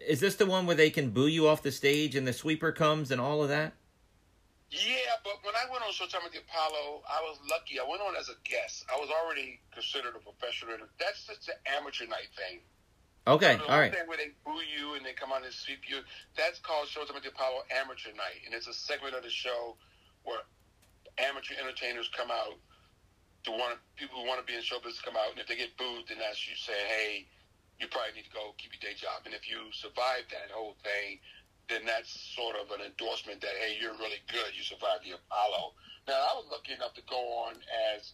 [0.00, 2.72] is this the one where they can boo you off the stage and the sweeper
[2.72, 3.74] comes and all of that?
[4.70, 7.82] Yeah, but when I went on Showtime with the Apollo, I was lucky.
[7.82, 8.86] I went on as a guest.
[8.86, 10.78] I was already considered a professional.
[10.98, 12.62] That's just an amateur night thing.
[13.26, 13.92] Okay, all right.
[13.92, 16.00] Thing where they boo you and they come out and sweep you.
[16.38, 19.76] That's called Showtime at the Apollo Amateur Night, and it's a segment of the show
[20.22, 20.40] where
[21.18, 22.56] amateur entertainers come out
[23.44, 25.56] to want people who want to be in show business come out, and if they
[25.56, 27.26] get booed, then that's you saying, "Hey,
[27.78, 30.76] you probably need to go keep your day job." And if you survive that whole
[30.82, 31.20] thing,
[31.70, 34.50] then that's sort of an endorsement that hey, you're really good.
[34.52, 35.72] You survived the Apollo.
[36.08, 37.54] Now, I was lucky enough to go on
[37.94, 38.12] as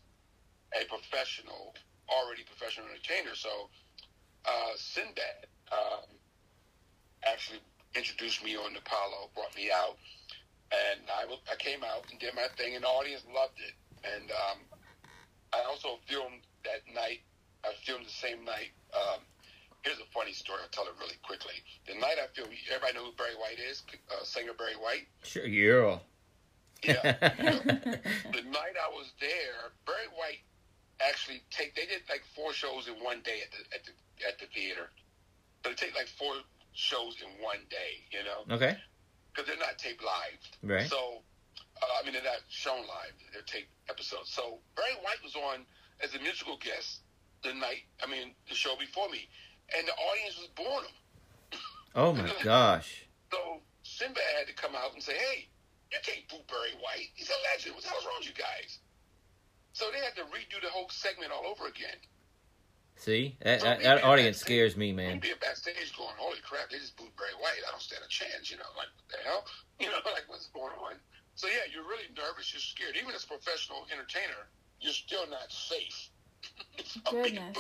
[0.77, 1.75] a professional,
[2.13, 3.71] already professional entertainer, so
[4.45, 6.05] uh, Sinbad um,
[7.25, 7.61] actually
[7.95, 9.97] introduced me on Apollo, brought me out,
[10.71, 11.25] and I,
[11.57, 13.75] came out and did my thing, and the audience loved it.
[14.05, 14.59] And um,
[15.55, 17.23] I also filmed that night.
[17.65, 18.71] I filmed the same night.
[18.93, 19.21] Um,
[19.87, 20.59] here's a funny story.
[20.62, 21.55] I'll tell it really quickly.
[21.87, 23.82] The night I feel, everybody know who Barry White is?
[24.11, 25.07] Uh, singer Barry White.
[25.22, 25.99] Sure, yeah.
[26.82, 27.03] Yeah.
[28.34, 30.43] the night I was there, Barry White
[31.01, 31.74] actually take.
[31.74, 33.93] They did like four shows in one day at the at the
[34.26, 34.91] at the theater.
[35.62, 36.34] So they take like four
[36.74, 38.76] shows in one day, you know, okay,
[39.32, 40.43] because they're not taped live.
[40.62, 40.89] right.
[40.89, 41.22] So,
[41.80, 43.16] uh, I mean, they're not shown live.
[43.32, 44.28] They're taped episodes.
[44.30, 45.64] So Barry White was on
[46.05, 47.01] as a musical guest
[47.43, 47.89] the night.
[48.03, 49.28] I mean, the show before me,
[49.75, 51.61] and the audience was booing him.
[51.95, 53.07] Oh my gosh.
[53.33, 55.49] So Sinbad had to come out and say, "Hey,
[55.91, 57.11] you can't boo Barry White.
[57.14, 57.75] He's a legend.
[57.75, 58.79] What the hell's wrong with you guys?"
[59.73, 61.97] So they had to redo the whole segment all over again.
[62.97, 65.21] See, that, So that, that audience scares me, man.
[65.21, 66.71] be backstage going, "Holy crap!
[66.71, 67.61] They just booed Barry White.
[67.67, 69.45] I don't stand a chance." You know, like what the hell?
[69.79, 70.97] You know, like what's going on?
[71.35, 72.49] So yeah, you're really nervous.
[72.49, 72.97] You're scared.
[72.97, 74.49] Even as a professional entertainer,
[74.81, 76.09] you're still not safe.
[77.07, 77.59] Of being Goodness.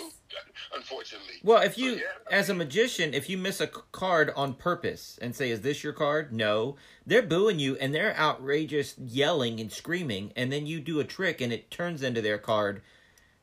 [0.74, 1.34] unfortunately.
[1.42, 5.18] Well, if So, you, yeah, as a magician, if you miss a card on purpose
[5.20, 6.76] and say, "Is this your card?" No,
[7.06, 11.40] they're booing you and they're outrageous, yelling and screaming, and then you do a trick
[11.40, 12.82] and it turns into their card.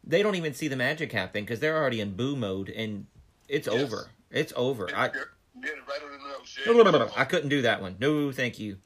[0.04, 3.06] They don't even see the magic happen because they're already in boo mode and
[3.48, 3.82] it's Yes.
[3.84, 4.10] over.
[4.32, 4.90] It's over.
[4.96, 5.26] I, You're-
[5.62, 6.58] you're right on the nose.
[6.66, 7.22] Yeah.
[7.22, 7.96] I couldn't do that one.
[8.00, 8.78] No, thank you.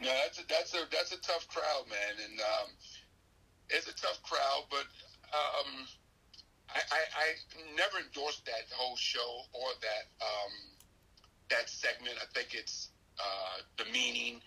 [0.00, 2.70] No, that's a that's a that's a tough crowd, man, and um,
[3.70, 4.64] it's a tough crowd.
[4.70, 4.86] But
[5.32, 5.86] um,
[6.78, 7.26] I, I I
[7.76, 10.52] never endorsed that whole show or that um,
[11.50, 12.16] that segment.
[12.20, 14.40] I think it's uh, demeaning.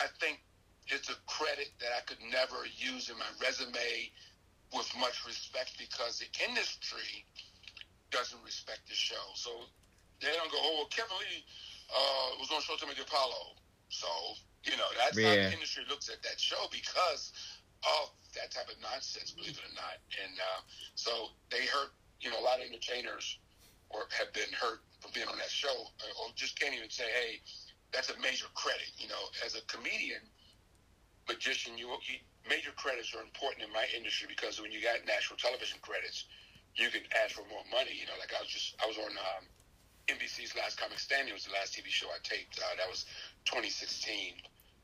[0.00, 0.40] I think
[0.88, 4.10] it's a credit that I could never use in my resume
[4.74, 7.24] with much respect because the industry
[8.10, 9.22] doesn't respect the show.
[9.34, 9.50] So
[10.20, 11.44] they don't go, oh, well, Kevin Lee
[11.90, 13.56] uh, was on Showtime at the Apollo.
[13.88, 14.06] So,
[14.64, 17.32] you know, that's how the industry looks at that show because
[17.84, 19.98] of that type of nonsense, believe it or not.
[20.22, 20.60] And uh,
[20.94, 23.38] so they hurt, you know, a lot of entertainers
[23.90, 27.08] or have been hurt from being on that show or, or just can't even say,
[27.10, 27.40] hey,
[27.92, 28.90] that's a major credit.
[28.98, 30.22] You know, as a comedian,
[31.26, 35.36] magician, you, you major credits are important in my industry because when you got national
[35.36, 36.26] television credits,
[36.78, 37.98] you can ask for more money.
[37.98, 39.42] You know, like I was just I was on um,
[40.06, 42.58] NBC's Last Comic Standing was the last TV show I taped.
[42.58, 43.06] Uh, that was
[43.46, 44.38] 2016.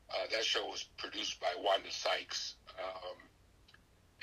[0.09, 2.55] Uh, that show was produced by Wanda Sykes.
[2.79, 3.17] Um,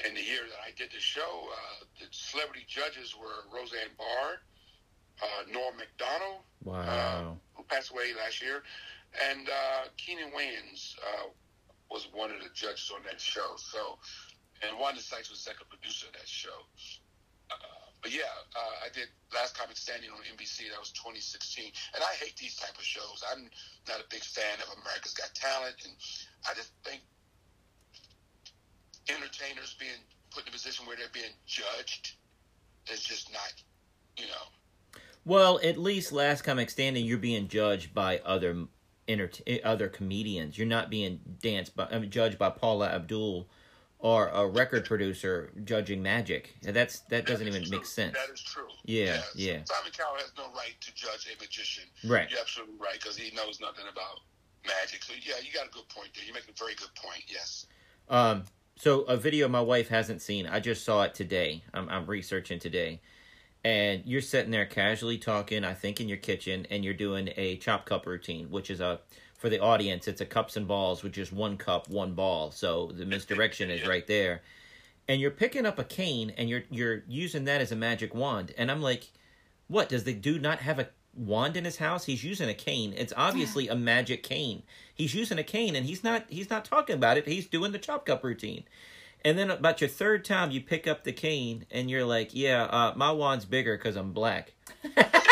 [0.04, 1.20] and the year that I did the show,
[1.52, 4.40] uh, the celebrity judges were Roseanne Barr,
[5.22, 7.36] uh, Norm Macdonald, Wow.
[7.54, 8.62] who passed away last year,
[9.30, 11.28] and uh, Keenen Wayans uh,
[11.90, 13.54] was one of the judges on that show.
[13.56, 13.98] So,
[14.66, 16.64] and Wanda Sykes was second producer of that show.
[18.04, 20.68] But yeah, uh, I did Last Comic Standing on NBC.
[20.70, 23.24] That was 2016, and I hate these type of shows.
[23.32, 23.48] I'm
[23.88, 25.94] not a big fan of America's Got Talent, and
[26.46, 27.00] I just think
[29.08, 29.96] entertainers being
[30.30, 32.16] put in a position where they're being judged
[32.92, 33.54] is just not,
[34.18, 35.00] you know.
[35.24, 38.66] Well, at least Last Comic Standing, you're being judged by other
[39.08, 39.30] enter-
[39.64, 40.58] other comedians.
[40.58, 43.48] You're not being danced by, I mean, judged by Paula Abdul
[44.04, 46.54] or a record producer judging magic.
[46.62, 48.12] That's that doesn't That even is make sense.
[48.12, 48.68] That is true.
[48.84, 49.60] Yeah, yeah.
[49.64, 51.84] Simon Cowell has no right to judge a magician.
[52.04, 52.30] Right.
[52.30, 54.20] You're absolutely right because he knows nothing about
[54.66, 55.02] magic.
[55.04, 56.22] So yeah, you got a good point there.
[56.26, 57.24] You make a very good point.
[57.28, 57.66] Yes.
[58.10, 58.44] Um,
[58.76, 60.46] so a video my wife hasn't seen.
[60.46, 61.64] I just saw it today.
[61.72, 63.00] I'm, I'm researching today,
[63.64, 65.64] and you're sitting there casually talking.
[65.64, 69.00] I think in your kitchen, and you're doing a chop cup routine, which is a
[69.44, 70.08] for the audience.
[70.08, 72.50] It's a cups and balls with just one cup, one ball.
[72.50, 73.88] So the misdirection is Yeah.
[73.88, 74.40] right there,
[75.06, 78.54] and you're picking up a cane and you're you're using that as a magic wand.
[78.56, 79.10] And I'm like,
[79.68, 79.90] what?
[79.90, 82.06] Does the dude not have a wand in his house?
[82.06, 82.94] He's using a cane.
[82.96, 84.62] It's obviously a magic cane.
[84.94, 87.28] He's using a cane and he's not he's not talking about it.
[87.28, 88.64] He's doing the chop cup routine.
[89.26, 92.62] And then about your third time, you pick up the cane and you're like, "Yeah,
[92.64, 94.54] uh, my wand's bigger because I'm black."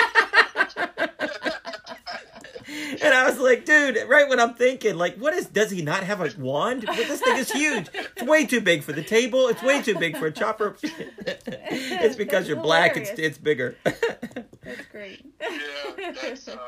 [3.02, 5.46] and I was like, "Dude, right when I'm thinking, like, what is?
[5.46, 6.84] Does he not have a wand?
[6.86, 7.88] But this thing is huge.
[7.92, 9.48] It's way too big for the table.
[9.48, 10.76] It's way too big for a chopper.
[10.82, 12.96] it's because That's you're black.
[12.96, 15.24] It's it's bigger." That's great.
[15.40, 16.12] Yeah.
[16.22, 16.48] That's.
[16.48, 16.58] Uh,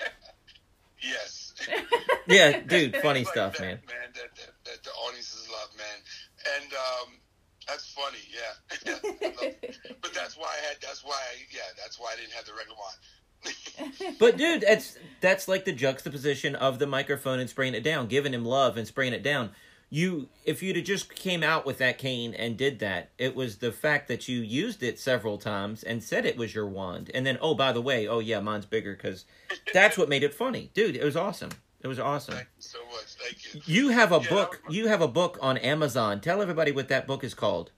[1.02, 1.54] yes.
[2.26, 3.78] yeah, dude, funny Like stuff, that, man.
[3.86, 7.20] Man, that, that, that the audiences love, man, and um,
[7.68, 8.18] that's funny.
[8.32, 8.96] Yeah.
[10.00, 10.76] But that's why I had.
[10.80, 11.14] That's why.
[11.14, 11.60] I, yeah.
[11.76, 12.94] That's why I didn't have the regular one.
[14.18, 18.34] But dude, that's that's like the juxtaposition of the microphone and spraying it down, giving
[18.34, 19.50] him love and spraying it down.
[19.92, 23.58] You, if you'd have just came out with that cane and did that, it was
[23.58, 27.26] the fact that you used it several times and said it was your wand, and
[27.26, 29.24] then oh by the way, oh yeah, mine's bigger because
[29.72, 30.94] that's what made it funny, dude.
[30.96, 31.50] It was awesome.
[31.80, 32.34] It was awesome.
[32.34, 33.04] Thank you so much.
[33.18, 33.60] Thank you.
[33.64, 34.62] You have a Yeah, book.
[34.68, 36.20] You have a book on Amazon.
[36.20, 37.72] Tell everybody what that book is called.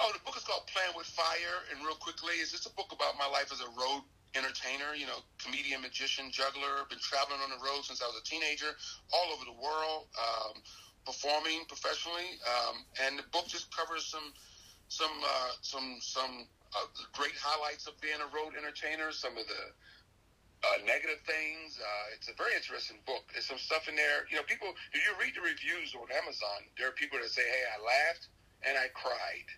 [0.00, 2.90] Oh, the book is called Playing with Fire, and real quickly, it's just a book
[2.92, 4.02] about my life as a road
[4.34, 6.86] entertainer, you know, comedian, magician, juggler.
[6.88, 8.70] Been traveling on the road since I was a teenager,
[9.12, 10.62] all over the world, um,
[11.04, 12.38] performing professionally.
[12.46, 14.32] Um, and the book just covers some,
[14.88, 19.10] some, uh, some, some uh, great highlights of being a road entertainer.
[19.10, 19.62] Some of the
[20.62, 21.80] uh, negative things.
[21.80, 23.24] Uh, it's a very interesting book.
[23.32, 24.28] There's some stuff in there.
[24.30, 24.68] You know, people.
[24.92, 28.28] If you read the reviews on Amazon, there are people that say, "Hey, I laughed
[28.62, 29.48] and I cried."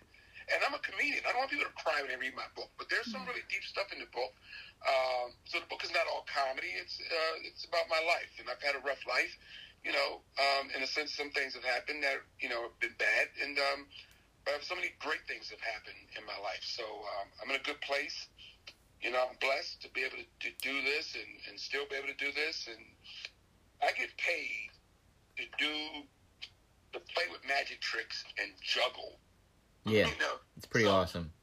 [0.51, 1.23] And I'm a comedian.
[1.23, 3.45] I don't want people to cry when they read my book, but there's some really
[3.47, 4.33] deep stuff in the book.
[4.83, 6.75] Um, so the book is not all comedy.
[6.75, 9.31] It's uh, it's about my life, and I've had a rough life.
[9.83, 12.95] You know, um, in a sense, some things have happened that you know have been
[12.99, 13.87] bad, and um,
[14.43, 16.63] but so many great things have happened in my life.
[16.63, 18.27] So um, I'm in a good place.
[18.99, 21.95] You know, I'm blessed to be able to, to do this and, and still be
[21.95, 22.83] able to do this, and
[23.83, 24.71] I get paid
[25.37, 26.07] to do
[26.93, 29.19] to play with magic tricks and juggle.
[29.85, 31.33] Yeah, You know, it's pretty So- awesome.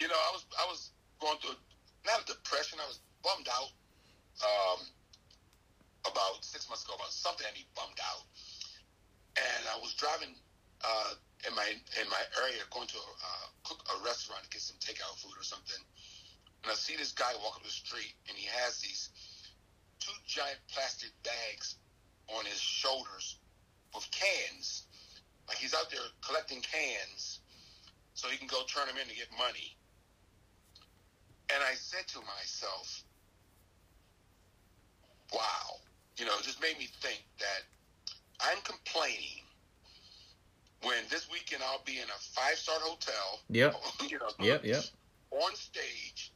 [0.00, 1.56] you know, I was I was going through
[2.06, 2.78] not a depression.
[2.80, 3.70] I was bummed out
[4.42, 4.80] um,
[6.06, 8.22] about six months ago about something that me bummed out,
[9.36, 10.34] and I was driving
[10.82, 11.14] uh,
[11.46, 11.68] in my
[12.00, 15.34] in my area going to a, uh, cook a restaurant to get some takeout food
[15.38, 15.78] or something,
[16.62, 19.10] and I see this guy walk up the street, and he has these
[20.00, 21.76] two giant plastic bags
[22.34, 23.38] on his shoulders
[23.94, 24.86] with cans,
[25.46, 27.40] like he's out there collecting cans
[28.14, 29.76] so he can go turn them in to get money.
[31.52, 33.04] And I said to myself,
[35.32, 35.80] wow,
[36.16, 37.62] you know, it just made me think that
[38.40, 39.44] I'm complaining
[40.82, 43.40] when this weekend I'll be in a five star hotel.
[43.50, 43.76] Yep.
[44.08, 44.84] You know, Yep, yep.
[45.30, 46.32] On stage,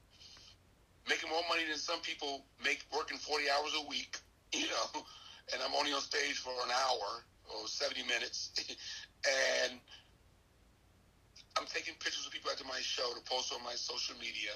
[1.08, 4.18] making more money than some people make working 40 hours a week,
[4.52, 5.02] you know,
[5.52, 8.50] and I'm only on stage for an hour or 70 minutes.
[9.66, 9.80] and
[11.58, 14.54] I'm taking pictures of people after my show to post on my social media,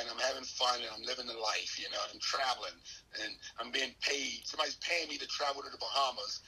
[0.00, 2.74] and I'm having fun and I'm living the life, you know, I'm traveling
[3.22, 4.48] and I'm being paid.
[4.48, 6.40] Somebody's paying me to travel to the Bahamas.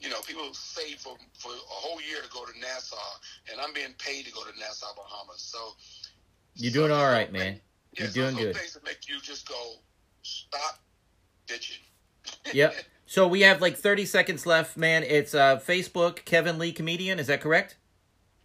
[0.00, 2.98] You know, people save for for a whole year to go to Nassau,
[3.50, 5.40] and I'm being paid to go to Nassau, Bahamas.
[5.40, 5.58] So
[6.56, 7.60] You're doing so all right, man.
[7.96, 8.56] You're doing good.
[8.56, 9.78] Things that make you just go,
[10.22, 10.80] stop
[11.46, 11.80] bitching.
[12.52, 12.74] Yep.
[13.06, 15.02] So we have like 30 seconds left, man.
[15.02, 17.18] It's uh, Facebook, Kevin Lee Comedian.
[17.18, 17.76] Is that correct?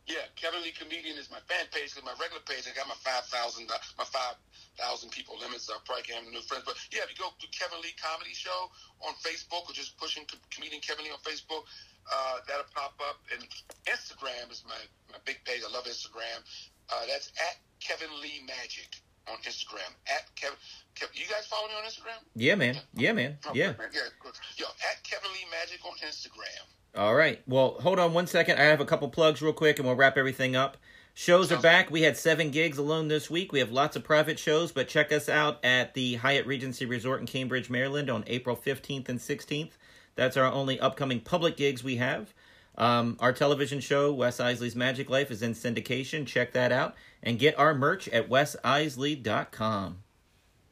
[0.09, 1.93] Yeah, Kevin Lee Comedian is my fan page.
[1.93, 4.41] Cause my regular page, I got my five thousand, my five
[4.73, 6.65] thousand people limit, so I probably can't have new friends.
[6.65, 8.73] But yeah, if you go to Kevin Lee Comedy Show
[9.05, 11.69] on Facebook, or just pushing comedian Kevin Lee on Facebook,
[12.09, 13.21] uh, that'll pop up.
[13.29, 13.45] And
[13.85, 14.81] Instagram is my
[15.13, 15.61] my big page.
[15.61, 16.41] I love Instagram
[16.89, 18.89] Uh, that's at Kevin Lee Magic
[19.29, 19.93] on Instagram.
[20.09, 20.57] At Kevin,
[20.97, 22.17] Kevin, you guys follow me on Instagram?
[22.33, 22.81] Yeah, man.
[22.97, 23.37] Yeah, man.
[23.53, 23.77] Yeah.
[23.93, 24.09] yeah.
[24.57, 26.65] Yo, at Kevin Lee Magic on Instagram.
[26.95, 27.41] All right.
[27.47, 28.57] Well, hold on one second.
[28.57, 30.77] I have a couple plugs real quick and we'll wrap everything up.
[31.13, 31.91] Shows are back.
[31.91, 33.51] We had seven gigs alone this week.
[33.51, 37.19] We have lots of private shows, but check us out at the Hyatt Regency Resort
[37.19, 39.71] in Cambridge, Maryland on April 15th and 16th.
[40.15, 42.33] That's our only upcoming public gigs we have.
[42.77, 46.25] Um, our television show, Wes Iseli's Magic Life, is in syndication.
[46.25, 46.95] Check that out.
[47.21, 49.97] And get our merch at wesiseli.com.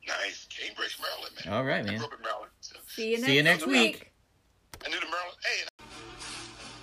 [0.08, 0.48] Nice.
[0.50, 1.54] Cambridge, Maryland, man.
[1.54, 1.98] All right, man.
[1.98, 2.52] grew up in Maryland.
[2.62, 2.78] So.
[2.88, 4.14] See you next, See you next week.
[4.86, 4.90] I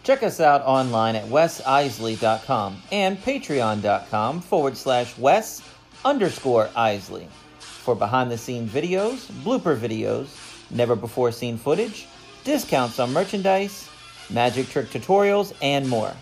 [0.04, 5.62] Check us out online at wesiseli.com and patreon.com forward slash wes
[6.04, 7.26] underscore iseli
[7.58, 10.28] for behind the scenes videos, blooper videos,
[10.70, 12.06] never before seen footage,
[12.44, 13.88] discounts on merchandise,
[14.28, 16.12] magic trick tutorials, and more.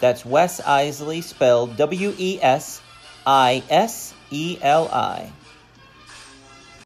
[0.00, 2.80] That's Wes Iseli spelled W E S
[3.26, 5.30] I S E L I.